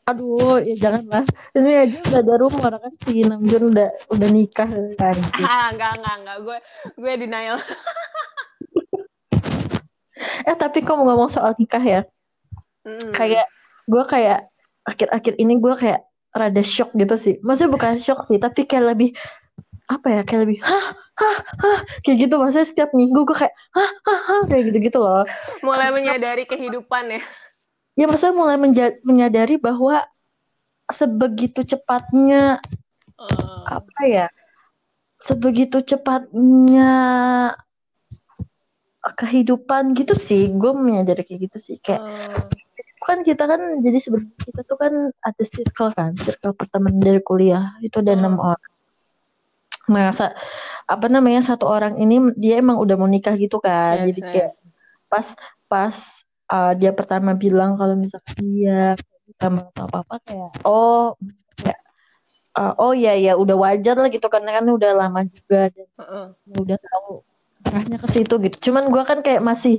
[0.10, 1.22] aduh ya janganlah
[1.54, 4.66] ini aja udah ada rumor kan si Namjoon udah udah nikah
[4.98, 6.38] kan Ah, enggak, enggak, enggak.
[6.42, 6.58] Gue
[6.98, 7.58] gue denial.
[10.50, 12.02] eh tapi kok ngomong soal nikah ya
[12.80, 13.12] Mm.
[13.12, 13.46] kayak
[13.86, 14.48] gue kayak
[14.88, 16.00] akhir-akhir ini gue kayak
[16.36, 17.36] rada shock gitu sih.
[17.42, 19.16] Maksudnya bukan shock sih tapi kayak lebih
[19.90, 20.88] apa ya kayak lebih hah?
[21.20, 21.38] Hah?
[21.60, 21.80] Hah?
[22.06, 22.36] Kayak gitu.
[22.40, 23.92] Maksudnya setiap minggu gue kayak hah?
[24.08, 24.20] Hah?
[24.24, 24.42] Hah?
[24.48, 25.28] Kayak gitu gitu loh.
[25.66, 27.22] Mulai menyadari kehidupan ya.
[28.00, 28.56] ya maksudnya mulai
[29.04, 30.08] menyadari bahwa
[30.88, 32.64] sebegitu cepatnya
[33.20, 34.28] Eh, apa ya
[35.20, 36.92] sebegitu cepatnya
[39.04, 40.48] kehidupan gitu sih.
[40.56, 42.40] Gue menyadari kayak gitu sih kayak eh,
[43.10, 44.94] kan kita kan jadi sebenarnya kita tuh kan
[45.26, 48.22] ada circle kan circle pertemanan dari kuliah itu ada Hmm.
[48.22, 48.72] enam orang
[49.90, 50.38] nah sa-
[50.86, 54.52] apa namanya satu orang ini dia emang udah mau nikah gitu kan yes, jadi kayak
[54.54, 54.56] yes.
[55.10, 55.28] pas
[55.66, 55.96] pas
[56.54, 58.94] uh, dia pertama bilang kalau misalkan dia
[59.42, 61.18] sama atau apa apa kayak oh
[61.58, 61.80] kayak
[62.54, 66.26] uh, oh ya ya udah wajar lah gitu karena kan udah lama juga dan Heeh.
[66.54, 67.26] udah tahu
[67.70, 68.58] arahnya ke situ gitu.
[68.70, 69.78] Cuman gua kan kayak masih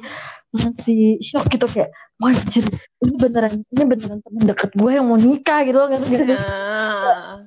[0.50, 2.66] masih shock gitu kayak wajir
[3.00, 6.34] ini beneran ini beneran temen deket gue yang mau nikah gitu loh gak sih?
[6.36, 7.46] Nah,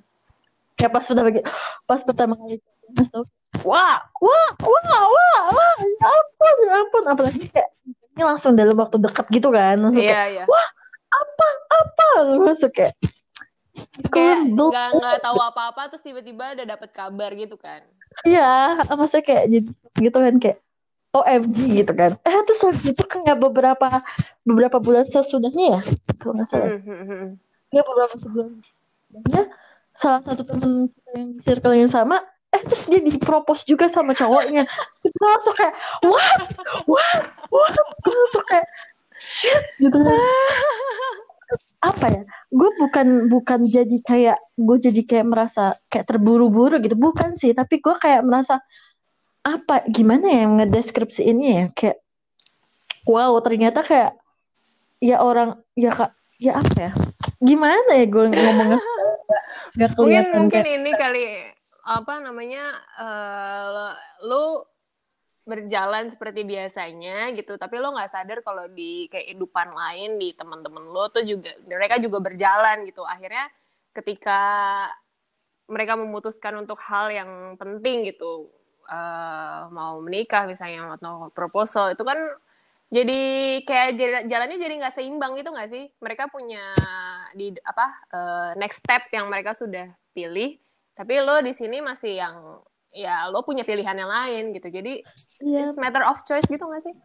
[0.80, 1.42] Kayak pas udah bagi
[1.86, 2.58] pas pertama kali
[2.96, 3.24] mas tau
[3.64, 8.98] wah wah wah wah wah ya ampun ya ampun apalagi kayak ini langsung dalam waktu
[9.00, 10.60] dekat gitu kan langsung kayak iya, iya.
[11.14, 12.08] apa apa
[12.42, 12.98] langsung kayak
[14.14, 17.82] Kayak nggak nggak tahu apa-apa terus tiba-tiba ada dapat kabar gitu kan.
[18.22, 19.44] Iya, maksudnya kayak
[19.98, 20.58] gitu kan kayak
[21.14, 22.18] OMG gitu kan.
[22.26, 24.02] Eh terus habis itu kayak beberapa
[24.42, 25.82] beberapa bulan sesudahnya ya,
[26.18, 26.78] kalau nggak salah.
[27.70, 28.62] Ya beberapa sebelum
[29.10, 29.44] sesudahnya
[29.94, 32.18] salah satu temen kita yang di circle yang sama,
[32.50, 34.66] eh terus dia dipropose juga sama cowoknya.
[35.02, 36.42] Terus langsung kayak what,
[36.90, 37.24] what,
[37.54, 38.66] what, gue langsung kayak
[39.14, 40.18] shit gitu kan.
[42.94, 47.58] Bukan bukan jadi kayak gue jadi kayak merasa kayak terburu-buru gitu, bukan sih.
[47.58, 48.62] Tapi gue kayak merasa
[49.42, 51.66] apa gimana ya ngedeskripsiinnya ya?
[51.74, 51.98] Kayak
[53.10, 54.14] wow ternyata kayak
[55.02, 56.92] ya orang ya kak ya apa ya?
[57.42, 58.78] Gimana ya gue ngomongnya?
[59.98, 61.26] Mungkin mungkin kayak ini kali
[61.82, 63.90] apa namanya eh,
[64.30, 64.62] lu
[65.44, 67.60] berjalan seperti biasanya gitu.
[67.60, 72.24] Tapi lo nggak sadar kalau di kehidupan lain di teman-teman lo tuh juga mereka juga
[72.24, 73.04] berjalan gitu.
[73.04, 73.52] Akhirnya
[73.94, 74.42] ketika
[75.68, 78.52] mereka memutuskan untuk hal yang penting gitu
[78.88, 82.20] eh, mau menikah misalnya atau proposal itu kan
[82.94, 83.22] jadi
[83.66, 85.86] kayak jala- jalannya jadi nggak seimbang gitu nggak sih?
[86.00, 86.62] Mereka punya
[87.36, 90.56] di apa eh, next step yang mereka sudah pilih
[90.94, 92.62] tapi lo di sini masih yang
[92.94, 94.70] ya lo punya pilihan yang lain gitu.
[94.70, 95.02] Jadi
[95.42, 96.96] ya, it's matter of choice gitu nggak sih?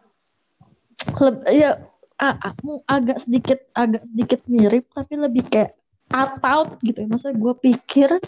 [1.19, 1.81] Leb- ya
[2.21, 5.73] a- a- mu- agak sedikit agak sedikit mirip tapi lebih kayak
[6.13, 7.05] out out gitu.
[7.05, 8.21] Ya masa gue pikir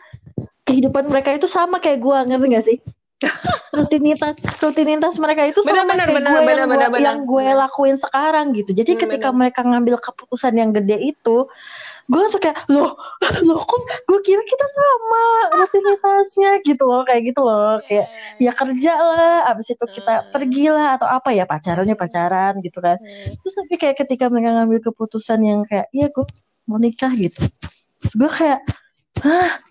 [0.65, 2.79] kehidupan mereka itu sama kayak gue ngerti gak sih?
[3.77, 8.57] Rutinitas rutinitas mereka itu sama kayak benar, gue benar, yang gue, yang gue lakuin sekarang
[8.57, 8.73] gitu.
[8.73, 9.37] Jadi Hmm, ketika benar.
[9.37, 11.45] mereka ngambil keputusan yang gede itu
[12.11, 12.99] gue suka kayak loh
[13.47, 15.23] loh kok gue kira kita sama
[15.57, 16.51] rutinitasnya?
[16.67, 18.11] Gitu loh kayak gitu loh kayak
[18.43, 20.29] ya kerja lah abis itu kita Hmm.
[20.35, 22.99] pergi lah atau apa ya pacarannya pacaran gitu kan.
[22.99, 23.39] Hmm.
[23.39, 26.27] terus tapi kayak ketika mereka ngambil keputusan yang kayak iya gue
[26.67, 27.47] mau nikah gitu.
[28.03, 28.61] Terus gue kayak
[29.23, 29.51] hah?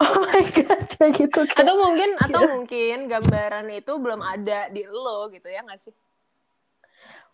[0.00, 1.60] Oh my god kayak gitu kan.
[1.60, 5.92] Atau mungkin atau mungkin gambaran itu belum ada di lo gitu ya nggak sih?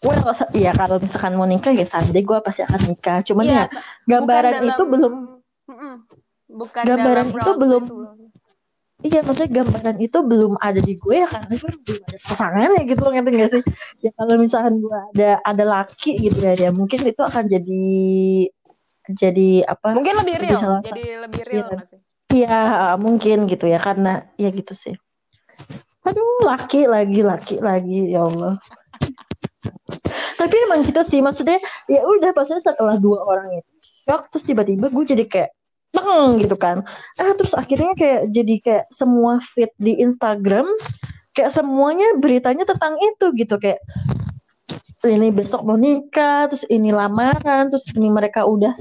[0.02, 3.54] Well se- ya kalau misalkan mau nikah ya someday gue pasti akan nikah cuman Iya,
[3.54, 5.12] ya ta- gambaran bukan itu dalam- belum
[6.46, 7.96] bukan Gambaran dalam itu belum- itu
[9.04, 13.00] iya maksudnya gambaran itu belum ada di gue ya karena gue belum ada pasangannya gitu
[13.00, 13.62] loh ngerti gak sih
[14.00, 17.84] ya kalau misalkan gue ada ada laki gitu ya ya mungkin itu akan jadi
[19.06, 21.66] jadi apa Mungkin lebih Jadi real, salah jadi lebih real Iya.
[21.70, 21.98] nggak sih?
[22.26, 22.58] Iya
[22.98, 24.98] mungkin gitu ya karena ya gitu sih.
[26.02, 28.58] Aduh laki lagi laki lagi ya Allah.
[30.36, 31.58] Tapi emang gitu sih maksudnya
[31.90, 33.70] ya udah pasnya setelah dua orang itu
[34.06, 35.50] shock terus tiba-tiba gue jadi kayak
[35.90, 36.84] teng gitu kan.
[37.18, 40.68] Ah terus akhirnya kayak jadi kayak semua feed di Instagram
[41.32, 43.80] kayak semuanya beritanya tentang itu gitu kayak
[45.06, 48.74] ini besok mau nikah terus ini lamaran terus ini mereka udah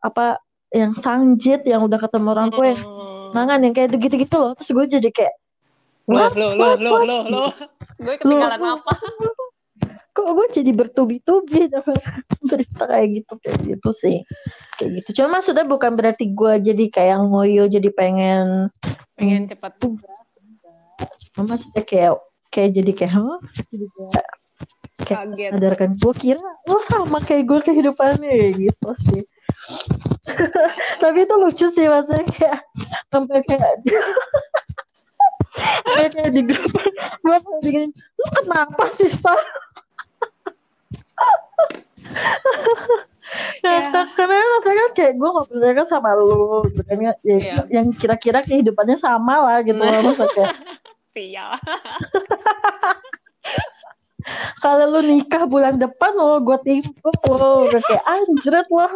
[0.00, 0.40] apa
[0.72, 2.80] yang sangjit yang udah ketemu orang tua yang
[3.26, 3.34] Hmm.
[3.34, 5.34] nangan yang kayak gitu-gitu loh terus gue jadi kayak
[6.06, 7.02] Loh, what, loh, loh, what, loh, what?
[7.02, 7.50] loh, loh.
[7.98, 8.94] Gue ketinggalan Loh, apa?
[10.16, 11.92] Kok gue jadi bertubi-tubi sama
[12.48, 14.16] berita kayak gitu kayak gitu sih
[14.80, 18.72] kayak gitu cuma maksudnya bukan berarti gue jadi kayak ngoyo jadi pengen
[19.16, 19.72] Pengen cepet.
[21.36, 22.16] cuma maksudnya kayak
[22.48, 23.36] kayak jadi kayak huh?
[23.68, 24.26] jadi kayak
[25.04, 25.50] kayak Kaget.
[25.52, 29.22] sadarkan gue kira lo sama kayak gue kehidupannya gitu sih
[31.04, 32.64] tapi itu lucu sih maksudnya kayak
[33.12, 33.84] sampai kayak
[36.16, 39.36] kayak di grup gue kayak bikin lu kenapa sih Star
[43.66, 43.90] Ya.
[43.90, 47.54] Ya, karena maksudnya kan kayak gue ngobrolnya kan sama lu gitu kan ya, Iya.
[47.68, 50.54] yang kira-kira kehidupannya sama lah gitu loh maksudnya
[51.16, 51.58] Sial.
[54.62, 58.86] kalau lu nikah bulan depan lo gue timpuk lo kayak anjret lo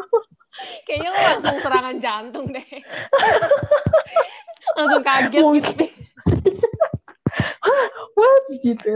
[0.86, 2.62] Kayaknya lo langsung serangan jantung deh.
[4.78, 5.62] langsung kaget Mungkin.
[5.62, 5.84] gitu.
[8.14, 8.94] what gitu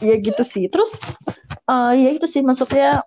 [0.00, 0.96] ya gitu sih terus
[1.66, 3.02] eh ya itu sih maksudnya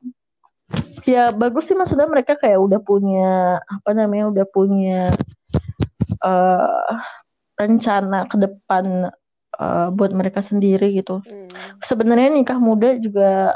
[1.03, 5.11] ya bagus sih maksudnya mereka kayak udah punya apa namanya udah punya
[6.23, 6.95] eh
[7.53, 9.13] rencana ke depan
[9.59, 11.49] eh, buat mereka sendiri gitu Hmm.
[11.83, 13.53] sebenarnya nikah muda juga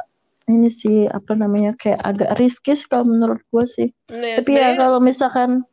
[0.48, 4.78] ini sih apa namanya kayak agak risky sih kalau menurut gue sih Nah, tapi ya
[4.78, 5.66] kalau misalkan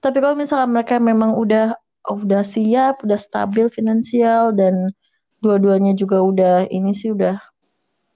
[0.00, 1.76] tapi kalau misalkan mereka memang udah
[2.08, 4.92] udah siap udah stabil finansial dan
[5.40, 7.36] dua-duanya juga udah ini sih udah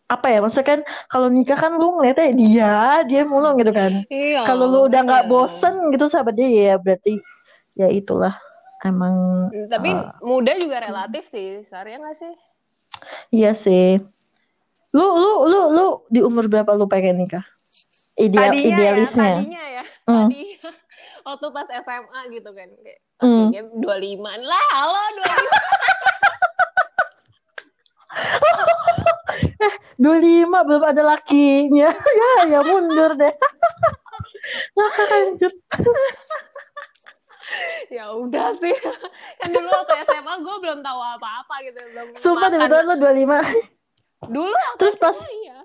[0.09, 2.73] apa ya maksudnya kan kalau nikah kan lu ngeliatnya dia
[3.05, 4.42] dia mulu gitu kan Iya.
[4.44, 5.31] kalau lu udah nggak iya.
[5.31, 7.21] bosen gitu sama dia ya berarti
[7.77, 8.33] ya itulah
[8.81, 10.14] emang Tapi Ah.
[10.21, 12.33] muda juga relatif sih, Sar, ya nggak sih?
[13.31, 14.01] iya sih
[14.90, 17.44] lu lu lu lu di umur berapa lu pengen nikah
[18.16, 19.83] ideal Tadinya idealisnya ya, tadinya ya.
[20.09, 20.27] Hmm.
[20.27, 20.42] Tadi
[21.29, 23.51] waktu pas SMA gitu kan kayak Hmm.
[23.51, 24.94] kayaknya 25 lah, halo
[29.98, 30.51] 25.
[30.51, 33.35] 25 belum ada lakinya ya ya mundur deh
[34.79, 35.53] Anjir.
[37.88, 38.74] ya udah sih.
[39.40, 42.61] Kan dulu waktu SMA gue belum tahu apa-apa gitu, belum Sumpah makan.
[42.61, 45.64] betul lu 25 Dulu Terus pas- iya.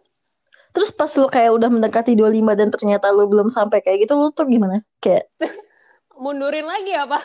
[0.71, 4.29] Terus pas lu kayak udah mendekati 25 dan ternyata lu belum sampai kayak gitu lu
[4.31, 4.81] tuh gimana?
[4.97, 5.27] Kayak
[6.23, 7.17] mundurin lagi apa?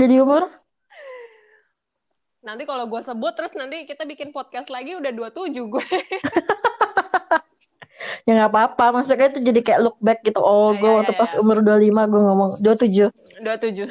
[0.00, 0.48] jadi umur
[2.40, 5.86] Nanti kalau gue sebut terus nanti kita bikin podcast lagi udah 27 gue.
[8.20, 11.12] ya nggak apa-apa maksudnya itu jadi kayak look back gitu oh Ya, gue ya, waktu
[11.12, 11.38] ya, pas ya.
[11.38, 13.88] umur 25 gue ngomong 27 27.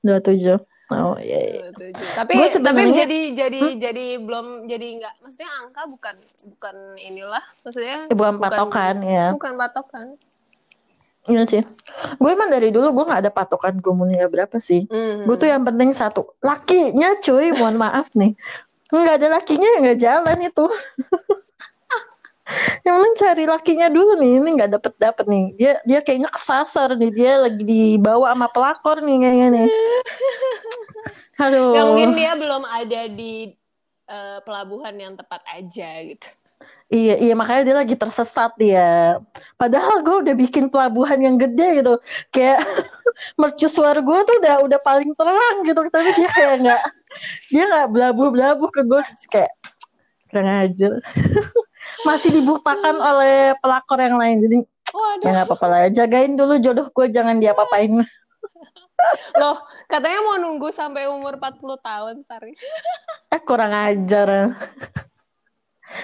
[0.00, 0.58] 27
[0.92, 1.60] oh iya iya.
[1.70, 2.18] 27.
[2.18, 6.14] Tapi Gua tapi sebenarnya- jadi jadi jadi belum jadi nggak maksudnya angka bukan
[6.48, 10.06] bukan inilah maksudnya Eh, bukan patokan ya bukan patokan.
[11.30, 11.62] Iya sih.
[12.18, 14.90] Gue emang dari dulu gue nggak ada patokan gue mau nikah berapa sih.
[14.90, 15.22] Hmm.
[15.22, 18.34] gue tuh yang penting satu lakinya cuy mohon maaf nih.
[18.90, 20.66] Nggak ada lakinya ya nggak jalan itu.
[22.82, 25.44] Yang penting cari lakinya dulu nih ini nggak dapet dapet nih.
[25.56, 29.66] Dia dia kayaknya kesasar nih dia lagi dibawa sama pelakor nih kayaknya nih.
[31.48, 31.72] Aduh.
[31.72, 33.56] Ya mungkin dia belum ada di
[34.10, 36.28] eh, pelabuhan yang tepat aja gitu.
[36.92, 39.16] Iya iya makanya dia lagi tersesat dia.
[39.56, 41.96] Padahal gue udah bikin pelabuhan yang gede gitu.
[42.28, 42.60] Kayak
[43.40, 45.80] mercusuar gue tuh udah udah paling terang gitu.
[45.88, 46.82] Tapi dia kayak nggak
[47.48, 49.00] dia nggak belabu belabu ke gue
[49.32, 49.52] kayak
[50.28, 50.92] kurang ajar.
[52.08, 54.44] Masih dibuktakan oleh pelakor yang lain.
[54.44, 54.58] Jadi
[54.92, 55.24] Waduh.
[55.24, 58.04] ya nggak apa-apa lah jagain dulu jodoh gue jangan diapa-apain.
[59.40, 59.58] Loh,
[59.90, 62.54] katanya mau nunggu sampai umur 40 tahun, Sari.
[63.34, 64.54] eh kurang ajar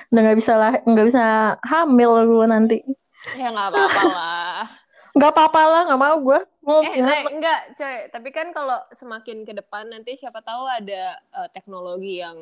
[0.09, 1.25] udah nggak bisa lah nggak bisa
[1.63, 2.79] hamil gue nanti
[3.35, 4.63] Ya nggak apa-apa lah.
[5.19, 7.97] nggak apa-apa lah nggak mau gue mau Eh, eh, enggak, coy.
[8.09, 12.39] Tapi kan kalau semakin ke depan nanti siapa tahu ada eh, teknologi yang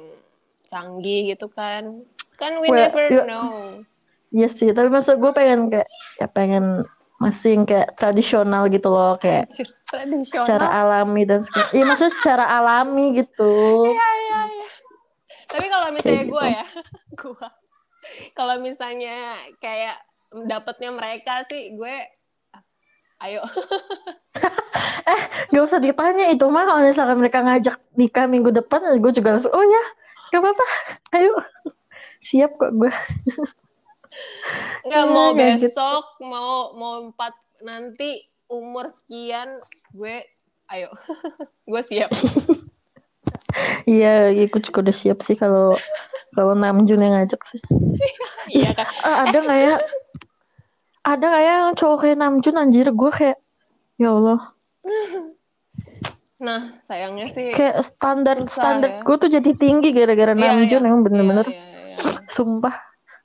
[0.67, 2.03] canggih gitu kan.
[2.37, 3.25] Kan we Well, never iya.
[3.25, 3.81] know.
[4.29, 6.85] Iya sih tapi maksud gue pengen kayak ya pengen
[7.17, 9.49] masih yang kayak tradisional gitu loh kayak
[9.89, 10.45] Tradisional.
[10.45, 11.41] secara alami dan
[11.73, 13.49] iya maksudnya secara alami gitu
[13.89, 14.67] Iya, iya, iya.
[15.47, 16.57] Tapi kalau misalnya gue gitu.
[16.59, 16.65] ya,
[17.23, 17.47] gue
[18.39, 19.99] kalau misalnya kayak
[20.47, 21.97] dapetnya mereka sih, gue
[23.27, 23.43] ayo.
[25.55, 29.55] Gak usah ditanya itu mah kalau misalkan mereka ngajak nikah minggu depan gue juga langsung
[29.55, 29.85] oh ya
[30.35, 30.67] gak apa-apa
[31.15, 31.33] ayo
[32.19, 32.91] siap kok gue
[34.87, 35.69] Nggak Iya, mau gitu.
[35.69, 39.61] besok, mau mau empat nanti umur sekian,
[39.93, 40.25] gue
[40.73, 40.91] ayo.
[41.71, 42.11] gue siap.
[43.87, 45.75] Iya gue juga udah siap sih kalau
[46.33, 47.61] kalau Namjoon yang ngajak sih
[48.51, 48.87] iya kan.
[49.01, 49.77] Ah, ada nggak ya
[51.03, 53.39] ada nggak ya yang cowok kayak Namjoon anjir gue kayak
[53.97, 54.41] ya Allah
[56.37, 57.49] Nah, sayangnya sih.
[57.51, 59.03] kayak standar Susah, standar ya.
[59.03, 60.89] gue tuh jadi tinggi gara-gara Iya, Namjoon iya.
[60.93, 61.65] yang bener-bener Iya,
[62.29, 62.77] sumpah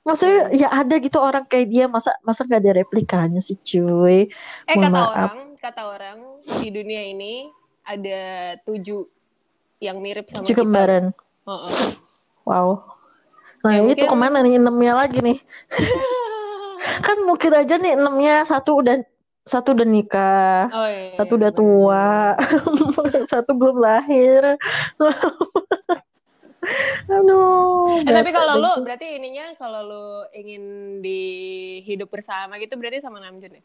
[0.02, 4.32] maksudnya ya ada gitu orang kayak dia masa masa nggak ada replikanya sih cuy
[4.64, 5.12] Eh Mohon kata maaf.
[5.12, 6.18] orang, kata orang
[6.56, 7.46] di dunia ini
[7.84, 8.20] ada
[8.64, 9.04] tujuh
[9.82, 10.62] yang mirip sama cuci kita.
[10.62, 11.04] kembaran
[11.42, 11.74] Oh, oh.
[12.46, 12.68] wow
[13.62, 15.38] nah Ya, itu mungkin- ke mana nih enamnya lagi nih
[17.06, 19.02] kan mungkin aja nih enamnya satu udah
[19.42, 21.58] satu udah nikah Oh, iya, satu iya, udah bener.
[21.58, 22.08] tua
[23.32, 24.56] satu belum lahir
[27.10, 30.62] aduh Eh, tapi kalau lu berarti ininya kalau lu ingin
[31.02, 31.20] di
[31.82, 33.62] hidup bersama gitu berarti sama Namjoon ya?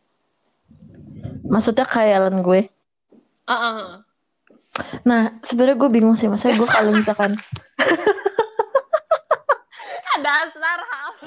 [1.43, 2.67] maksudnya khayalan gue
[3.45, 3.77] ah, ah.
[5.04, 7.34] Nah sebenarnya gue bingung sih maksudnya gue kalau misalkan
[10.18, 11.12] Dasar hal.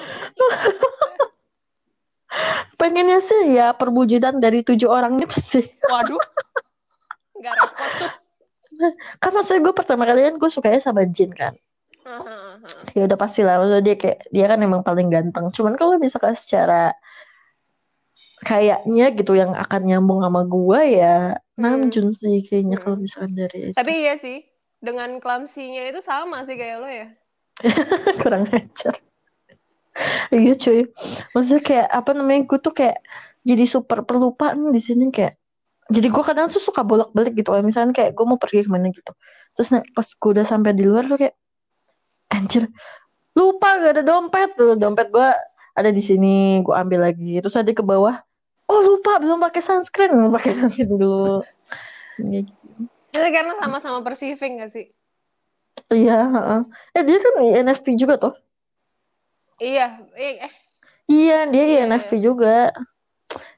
[2.79, 6.19] pengennya sih ya perwujudan dari tujuh orang itu sih Waduh.
[7.41, 8.11] Gak repot tuh.
[9.21, 11.53] kan maksudnya gue pertama kali kan gue sukanya sama Jin kan
[12.05, 12.57] ah.
[12.97, 16.33] ya udah pasti lah maksudnya dia kayak dia kan emang paling ganteng cuman kalau misalkan
[16.33, 16.97] secara
[18.41, 22.83] kayaknya gitu yang akan nyambung sama gue ya Namjoon sih kayaknya Hmm.
[22.83, 23.77] kalau misalkan dari itu.
[23.77, 24.41] Tapi iya sih,
[24.81, 27.07] dengan clumsy-nya itu sama sih kayak lo ya.
[28.25, 28.97] kurang ajar.
[30.33, 30.89] Iya cuy.
[31.37, 32.97] Maksudnya kayak apa namanya gue tuh kayak
[33.45, 35.37] jadi super perlupaan di sini kayak
[35.91, 37.53] jadi gue kadang tuh suka bolak-balik gitu.
[37.53, 39.13] Kayak misalnya kayak gue mau pergi ke mana gitu.
[39.53, 41.35] Terus nah, pas gue udah sampai di luar tuh kayak
[42.31, 42.65] anjir
[43.37, 44.49] lupa gak ada dompet.
[44.57, 45.29] Tuh dompet gue
[45.77, 47.37] ada di sini gue ambil lagi.
[47.43, 48.17] Terus ada ke bawah
[48.71, 51.43] oh lupa belum pakai sunscreen belum pakai sunscreen dulu
[52.21, 52.41] Iya,
[53.11, 54.85] Itu karena sama-sama perceiving gak sih?
[55.91, 56.59] iya heeh.
[56.95, 58.33] eh dia kan INFP juga tuh
[59.61, 60.49] Iya, eh.
[61.05, 62.73] Iya, dia Iya, INFP juga.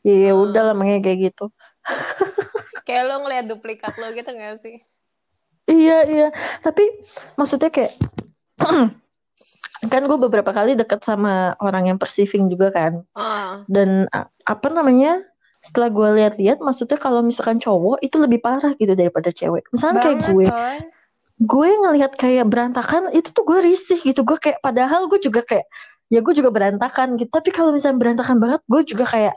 [0.03, 0.43] Iya, Hmm.
[0.43, 1.45] udah lah makanya kayak gitu.
[2.87, 4.75] kayak lo ngeliat duplikat lo gitu gak sih?
[5.63, 6.27] Iya, iya.
[6.59, 6.83] Tapi
[7.39, 7.93] maksudnya kayak
[9.87, 13.03] kan gue beberapa kali deket sama orang yang perceiving juga kan.
[13.15, 14.07] Ah, Dan
[14.47, 15.23] apa namanya?
[15.63, 19.63] Setelah gue lihat-lihat, maksudnya kalau misalkan cowok itu lebih parah gitu daripada cewek.
[19.71, 20.77] Misalnya kayak gue, coy.
[21.39, 24.27] gue ngelihat kayak berantakan itu tuh gue risih gitu.
[24.27, 25.63] Gue kayak padahal gue juga kayak
[26.11, 27.31] ya gue juga berantakan gitu.
[27.31, 29.35] Tapi kalau misalnya berantakan banget, gue juga kayak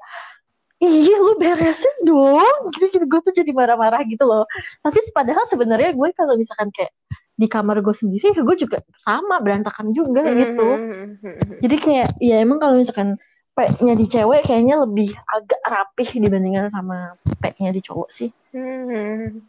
[0.77, 4.45] Iya lu beresin dong Gini-gini gue tuh jadi marah-marah gitu loh
[4.85, 6.93] Tapi padahal sebenarnya gue kalau misalkan kayak
[7.37, 11.61] Di kamar gue sendiri ya gue juga sama berantakan juga gitu Mhm.
[11.61, 13.21] Jadi kayak ya emang kalau misalkan
[13.57, 19.41] P-nya di cewek kayaknya lebih agak rapih dibandingkan sama P-nya di cowok sih Mhm.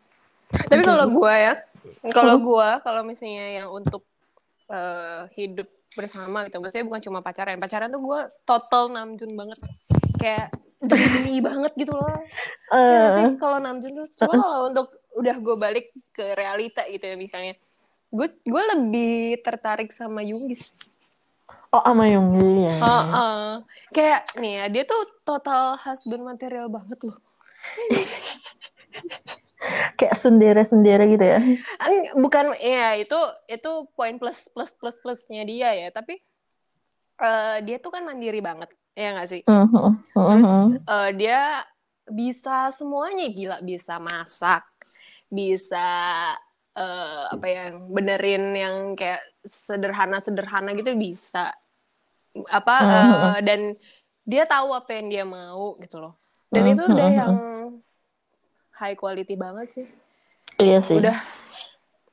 [0.47, 1.53] Tapi kalau gua ya,
[2.15, 4.07] kalau gua, kalau misalnya yang untuk
[4.71, 7.59] eh, hidup bersama gitu, maksudnya bukan cuma pacaran.
[7.59, 9.59] Pacaran tuh gua total Namjoon banget,
[10.15, 12.15] kayak dreamy banget gitu loh.
[12.71, 13.27] Ya sih?
[13.27, 17.57] Eh, kalau Namjoon tuh, cuma kalau untuk udah gue balik ke realita gitu ya misalnya,
[18.07, 20.71] gue gue lebih tertarik sama Yungis.
[21.67, 23.47] Oh sama Yonggi ya Heeh.
[23.91, 27.19] Kayak nih ya, dia tuh total husband material banget loh.
[29.97, 31.41] Kayak sendiri-sendiri gitu ya
[32.13, 33.17] bukan ya itu
[33.49, 36.21] itu poin plus plus plus plusnya dia ya tapi
[37.17, 40.67] eh, dia tuh kan mandiri banget ya nggak sih Mhm, terus mhm.
[40.85, 41.65] eh, dia
[42.07, 44.63] bisa semuanya gila bisa masak
[45.27, 45.89] bisa
[46.77, 51.51] uh, apa ya benerin yang kayak sederhana sederhana gitu bisa.
[52.53, 53.73] Apa uh, dan
[54.21, 56.13] dia tahu apa yang dia mau gitu loh.
[56.53, 57.33] Dan itu udah yang
[58.77, 59.87] high quality banget sih.
[60.61, 61.01] Iya sih.
[61.01, 61.17] Udah.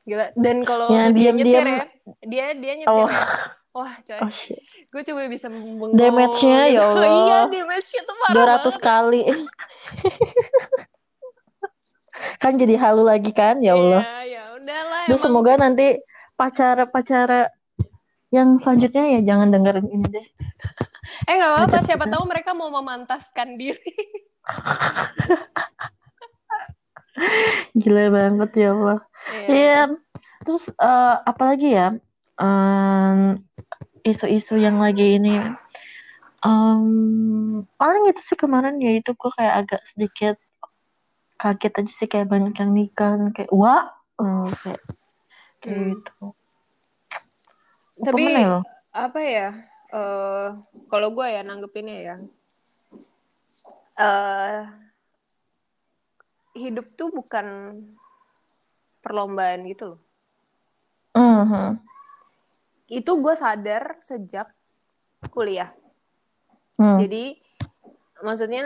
[0.05, 0.33] Gila.
[0.37, 1.85] Dan kalau ya, dia nyetir ya
[2.25, 3.09] dia dia nyetir oh.
[3.09, 3.25] ya.
[3.75, 4.21] Wah coy.
[4.23, 4.31] Oh,
[4.95, 8.77] gue coba bisa membangun damage-nya ya Allah iya damage-nya tuh parah 200 banget.
[8.79, 9.23] kali.
[12.39, 14.07] Kan jadi halu lagi kan ya Allah.
[14.23, 16.01] ya, ya udahlah Duh, semoga nanti
[16.35, 17.53] pacara pacara
[18.33, 20.27] yang selanjutnya ya jangan dengerin ini deh.
[21.29, 23.77] Eh nggak apa-apa siapa tahu mereka mau memantaskan diri.
[27.79, 29.05] Gila banget ya Allah
[29.47, 29.53] iya.
[29.53, 30.01] Yeah.
[30.43, 31.93] terus uh, apalagi ya?
[32.41, 33.45] Um,
[34.01, 35.45] isu-isu yang lagi ini.
[36.41, 40.37] Um, paling itu sih kemarin ya itu gue kayak agak sedikit
[41.41, 44.83] kaget aja sih kayak banyak yang nikah kayak wah um, kayak
[45.63, 45.89] kayak hmm.
[45.97, 46.25] gitu
[48.03, 48.61] tapi ya?
[48.91, 49.49] apa ya
[49.95, 50.49] uh,
[50.91, 52.17] kalau gue ya nanggepinnya ya
[53.99, 54.67] uh,
[56.55, 57.79] hidup tuh bukan
[59.03, 60.01] perlombaan gitu loh.
[61.15, 61.71] Uh -huh.
[62.89, 64.51] Itu gue sadar sejak
[65.31, 65.75] kuliah.
[66.79, 66.99] Hmm.
[66.99, 67.39] Jadi
[68.23, 68.65] maksudnya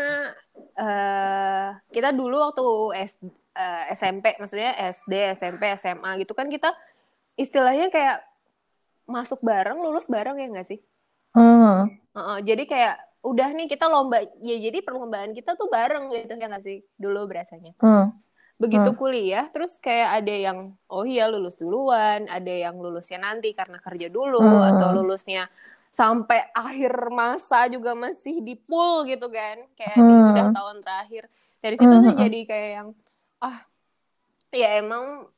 [0.79, 2.65] uh, kita dulu waktu
[3.05, 3.21] S,
[3.59, 6.71] uh, SMP, maksudnya SD, SMP, SMA gitu kan kita
[7.35, 8.23] istilahnya kayak
[9.11, 10.81] masuk bareng, lulus bareng ya nggak sih?
[11.35, 11.91] Hmm.
[12.15, 12.95] Uh -uh, jadi kayak
[13.29, 17.27] udah nih kita lomba ya jadi perlombaan kita tuh bareng gitu ya nggak sih dulu
[17.27, 18.15] berasanya hmm.
[18.63, 18.99] begitu hmm.
[18.99, 24.07] kuliah terus kayak ada yang oh iya lulus duluan ada yang lulusnya nanti karena kerja
[24.07, 24.71] dulu hmm.
[24.75, 25.51] atau lulusnya
[25.91, 30.07] sampai akhir masa juga masih di pool gitu kan kayak hmm.
[30.07, 31.23] di udah tahun terakhir
[31.59, 32.05] dari situ hmm.
[32.07, 32.89] sih jadi kayak yang
[33.39, 33.63] ah
[34.55, 35.29] ya emang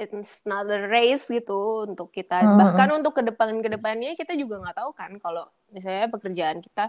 [0.00, 2.56] it's not a race gitu untuk kita hmm.
[2.56, 6.88] bahkan untuk ke depan ke depannya kita juga nggak tahu kan kalau misalnya pekerjaan kita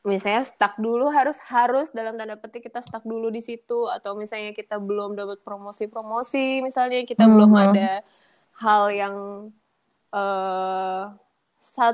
[0.00, 4.56] misalnya stuck dulu harus harus dalam tanda petik kita stuck dulu di situ atau misalnya
[4.56, 7.32] kita belum dapat promosi-promosi misalnya kita hmm.
[7.36, 8.00] belum ada
[8.56, 9.16] hal yang
[10.14, 11.12] uh,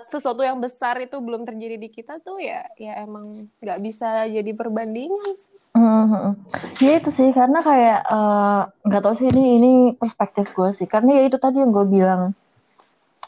[0.06, 4.52] sesuatu yang besar itu belum terjadi di kita tuh ya ya emang nggak bisa jadi
[4.54, 5.55] perbandingan sih.
[5.76, 6.32] Hmm,
[6.80, 9.70] ya itu sih karena kayak eh, nggak uh, tahu sih ini ini
[10.00, 10.88] perspektif gue sih.
[10.88, 12.32] Karena ya itu tadi yang gue bilang.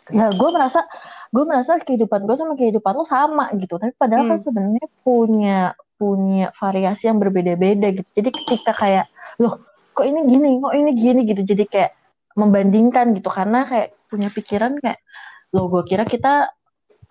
[0.08, 0.88] Ya gue merasa
[1.28, 3.76] gue merasa kehidupan gue sama kehidupan lo sama gitu.
[3.76, 4.32] Tapi padahal kan hmm.
[4.32, 5.58] kan sebenarnya punya
[6.00, 8.08] punya variasi yang berbeda-beda gitu.
[8.16, 9.04] Jadi ketika kayak
[9.36, 9.60] loh
[9.92, 11.20] kok ini gini kok ini gini?
[11.28, 11.42] gitu.
[11.44, 11.92] Jadi kayak
[12.32, 13.28] membandingkan gitu.
[13.28, 15.04] Karena kayak punya pikiran kayak
[15.52, 16.48] lo gue kira kita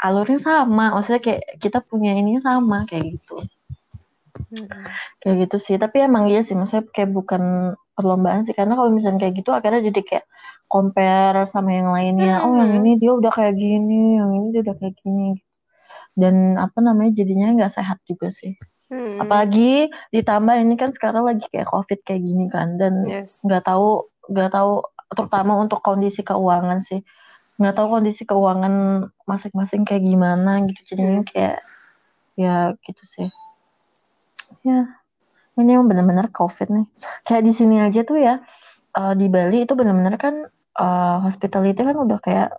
[0.02, 0.98] alurnya sama.
[0.98, 3.46] Maksudnya kayak kita punya ini sama kayak gitu
[4.54, 4.86] Hmm.
[5.24, 5.76] Kayak gitu sih.
[5.76, 8.56] Tapi emang iya sih, maksudnya kayak bukan perlombaan sih.
[8.56, 10.26] Karena kalau misalnya kayak gitu, akhirnya jadi kayak
[10.68, 12.42] compare sama yang lainnya.
[12.42, 12.46] Hmm.
[12.48, 15.30] Oh yang ini dia udah kayak gini, yang ini dia udah kayak gini.
[16.18, 18.56] Dan apa namanya jadinya nggak sehat juga sih.
[18.88, 19.20] Hmm.
[19.20, 23.04] Apalagi ditambah ini kan sekarang lagi kayak covid kayak gini kan, dan
[23.44, 23.68] nggak yes.
[23.68, 27.00] tahu nggak tahu terutama untuk kondisi keuangan sih
[27.58, 31.30] nggak tahu kondisi keuangan masing-masing kayak gimana gitu jadinya hmm.
[31.30, 31.58] kayak
[32.38, 33.28] ya gitu sih
[34.64, 34.82] ya.
[35.58, 36.86] Ini yang benar-benar covid nih.
[37.26, 38.46] Kayak di sini aja tuh ya
[38.98, 40.36] uh, di Bali itu benar-benar kan
[40.78, 42.50] uh, hospitality kan udah kayak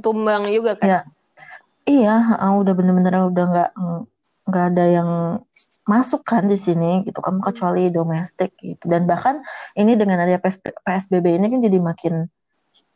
[0.00, 0.88] tumbang juga kan?
[0.88, 1.00] Ya.
[1.84, 3.70] Iya uh, udah benar-benar udah nggak
[4.48, 5.10] nggak ada yang
[5.84, 8.88] masuk kan di sini gitu kan kecuali domestik gitu.
[8.88, 9.44] Dan bahkan
[9.76, 12.14] ini dengan ada PSBB ini kan jadi makin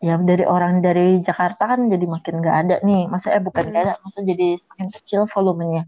[0.02, 3.12] ya dari orang dari Jakarta kan jadi makin nggak ada nih.
[3.12, 3.92] Masa eh bukan nggak hmm.
[3.92, 5.84] ada masa jadi semakin kecil volumenya.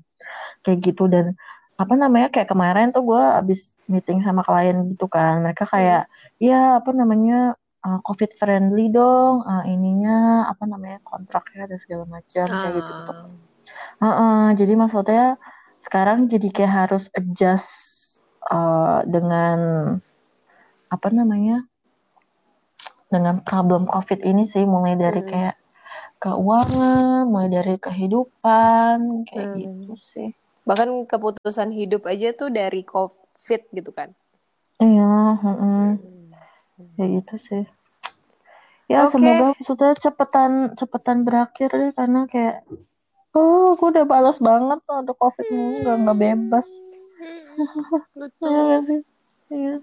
[0.61, 1.41] Kayak gitu dan
[1.81, 6.77] apa namanya kayak kemarin tuh gue abis meeting sama klien gitu kan mereka kayak ya
[6.77, 12.53] apa namanya uh, covid friendly dong uh, ininya apa namanya kontraknya ada segala macam uh.
[12.53, 15.27] kayak gitu gitu uh, uh, jadi maksudnya
[15.81, 17.73] sekarang jadi kayak harus adjust
[18.53, 19.59] uh, dengan
[20.93, 21.65] apa namanya
[23.09, 25.31] dengan problem covid ini sih mulai dari hmm.
[25.33, 25.57] kayak
[26.21, 29.61] keuangan mulai dari kehidupan kayak hmm.
[29.65, 30.29] gitu sih
[30.71, 34.15] bahkan keputusan hidup aja tuh dari covid gitu kan
[34.79, 35.99] iya hmm.
[36.95, 37.65] ya gitu sih
[38.87, 39.19] ya okay.
[39.19, 42.63] semoga maksudnya cepetan cepetan berakhir deh karena kayak
[43.35, 45.83] oh aku udah balas banget tuh ada covid hmm.
[45.83, 46.67] nggak nggak bebas
[47.19, 47.67] hmm.
[48.23, 49.03] betul ya sih
[49.51, 49.83] Iya.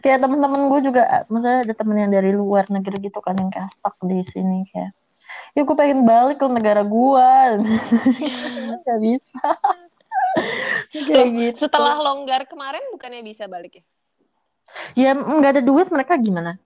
[0.00, 3.68] Kayak temen-temen gue juga, maksudnya ada temen yang dari luar negeri gitu kan yang kayak
[3.68, 4.96] stuck di sini kayak,
[5.52, 7.30] ya gue pengen balik ke negara gue,
[8.80, 9.44] nggak bisa
[11.08, 11.68] Kayak gitu.
[11.68, 13.84] Setelah longgar kemarin bukannya bisa balik ya?
[14.96, 16.56] Ya nggak ada duit mereka gimana?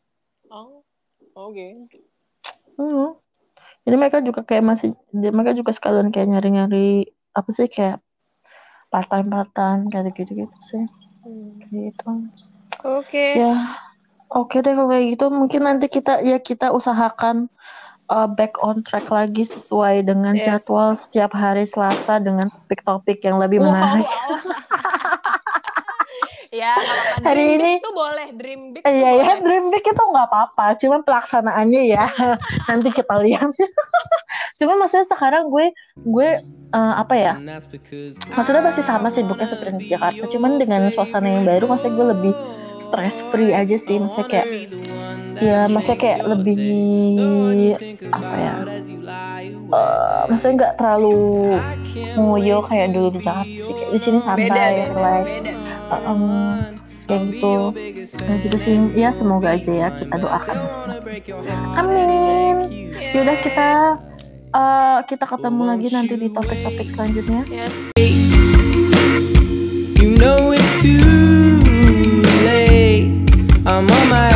[0.50, 0.82] Oh,
[1.34, 1.90] oke.
[2.78, 3.18] Hmm.
[3.86, 8.02] Jadi mereka juga kayak masih, mereka juga sekalian kayak nyari-nyari apa sih kayak
[8.90, 10.84] part time part time kayak gitu-gitu sih.
[11.22, 11.58] Hmm.
[11.70, 12.10] Gitu.
[12.86, 13.26] Oke.
[13.42, 13.54] Ya,
[14.30, 15.26] oke deh kalau kayak gitu.
[15.30, 17.50] Mungkin nanti kita ya kita usahakan
[18.08, 20.62] uh, back on track lagi sesuai dengan Yes.
[20.62, 23.70] jadwal setiap hari Selasa dengan topik-topik yang lebih Wow.
[23.70, 24.08] menarik.
[26.52, 27.26] ya, nggak apa-apa.
[27.26, 30.66] Hari Dream ini- big tuh boleh, dream big Iya ya, dream big itu nggak apa-apa,
[30.78, 32.06] cuman pelaksanaannya ya
[32.68, 33.50] nanti kita lihat.
[34.58, 36.28] cuman maksudnya sekarang gue gue
[36.72, 37.34] uh, apa ya?
[38.30, 42.32] Maksudnya masih sama sibuknya seperti di Jakarta, cuman dengan suasana yang baru, maksudnya gue lebih
[42.78, 44.48] stress free aja sih, maksudnya kayak
[45.42, 46.60] ya maksudnya kayak lebih
[48.12, 48.54] apa ya?
[49.66, 51.18] eh, maksudnya nggak terlalu
[52.16, 54.64] ngoyo kayak dulu di Jakarta sih, kayak di sini santai, beda,
[54.94, 55.26] relax.
[55.40, 55.52] beda.
[57.06, 57.54] Kayak gitu
[58.26, 60.56] nah gitu sih ya semoga aja ya kita doakan
[61.78, 62.56] amin
[63.14, 63.68] yaudah kita
[64.50, 67.74] eh, kita ketemu lagi nanti di topik-topik selanjutnya Yes.
[69.96, 71.62] You know it's too
[72.44, 73.10] late.
[73.66, 74.35] I'm on my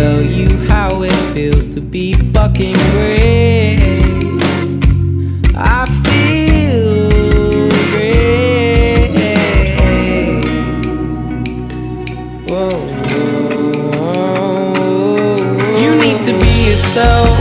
[0.00, 3.78] tell you how it feels to be fucking great.
[5.54, 7.10] I feel
[7.92, 9.10] great.
[12.48, 12.78] Whoa,
[15.82, 17.36] You need to be yourself.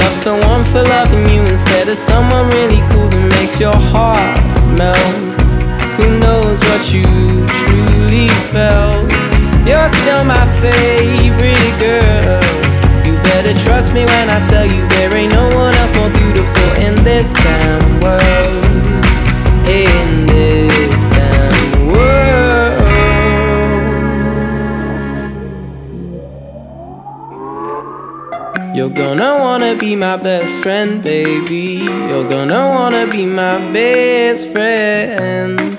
[0.00, 4.38] Love someone for loving you instead of someone really cool that makes your heart
[4.78, 5.16] melt.
[5.96, 7.02] Who knows what you
[7.60, 9.09] truly felt?
[10.60, 12.42] Favorite girl.
[13.06, 16.70] You better trust me when I tell you there ain't no one else more beautiful
[16.86, 18.64] in this damn world.
[19.66, 22.10] In this damn world.
[28.76, 31.84] You're gonna wanna be my best friend, baby.
[32.08, 35.69] You're gonna wanna be my best friend.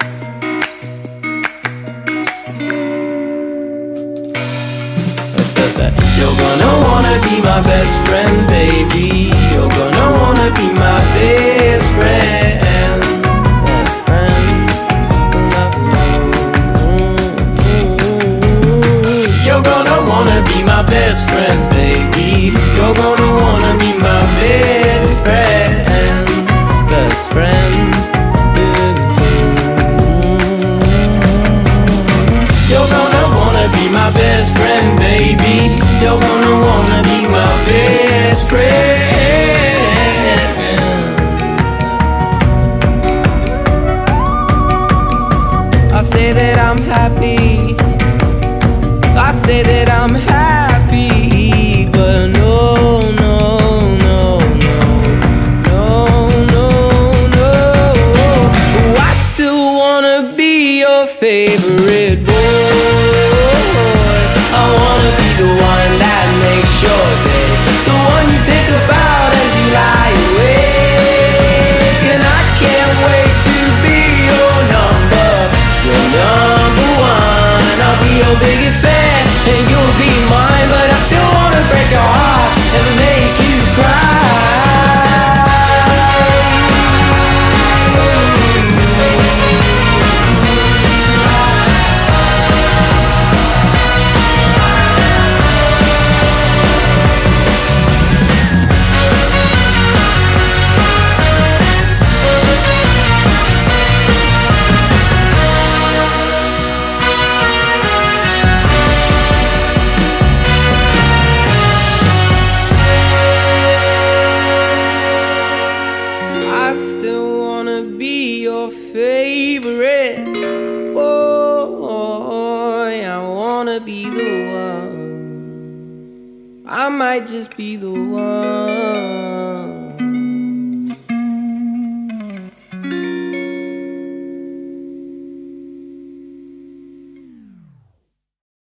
[7.64, 9.32] Best friend, baby.
[9.54, 13.02] You're gonna wanna be my best friend.
[13.66, 14.72] Best friend.
[19.46, 22.52] You're gonna wanna be my best friend, baby.
[22.78, 23.51] You're gonna wanna
[61.22, 62.34] favorite boy.
[64.58, 67.51] I wanna be the one that makes your day,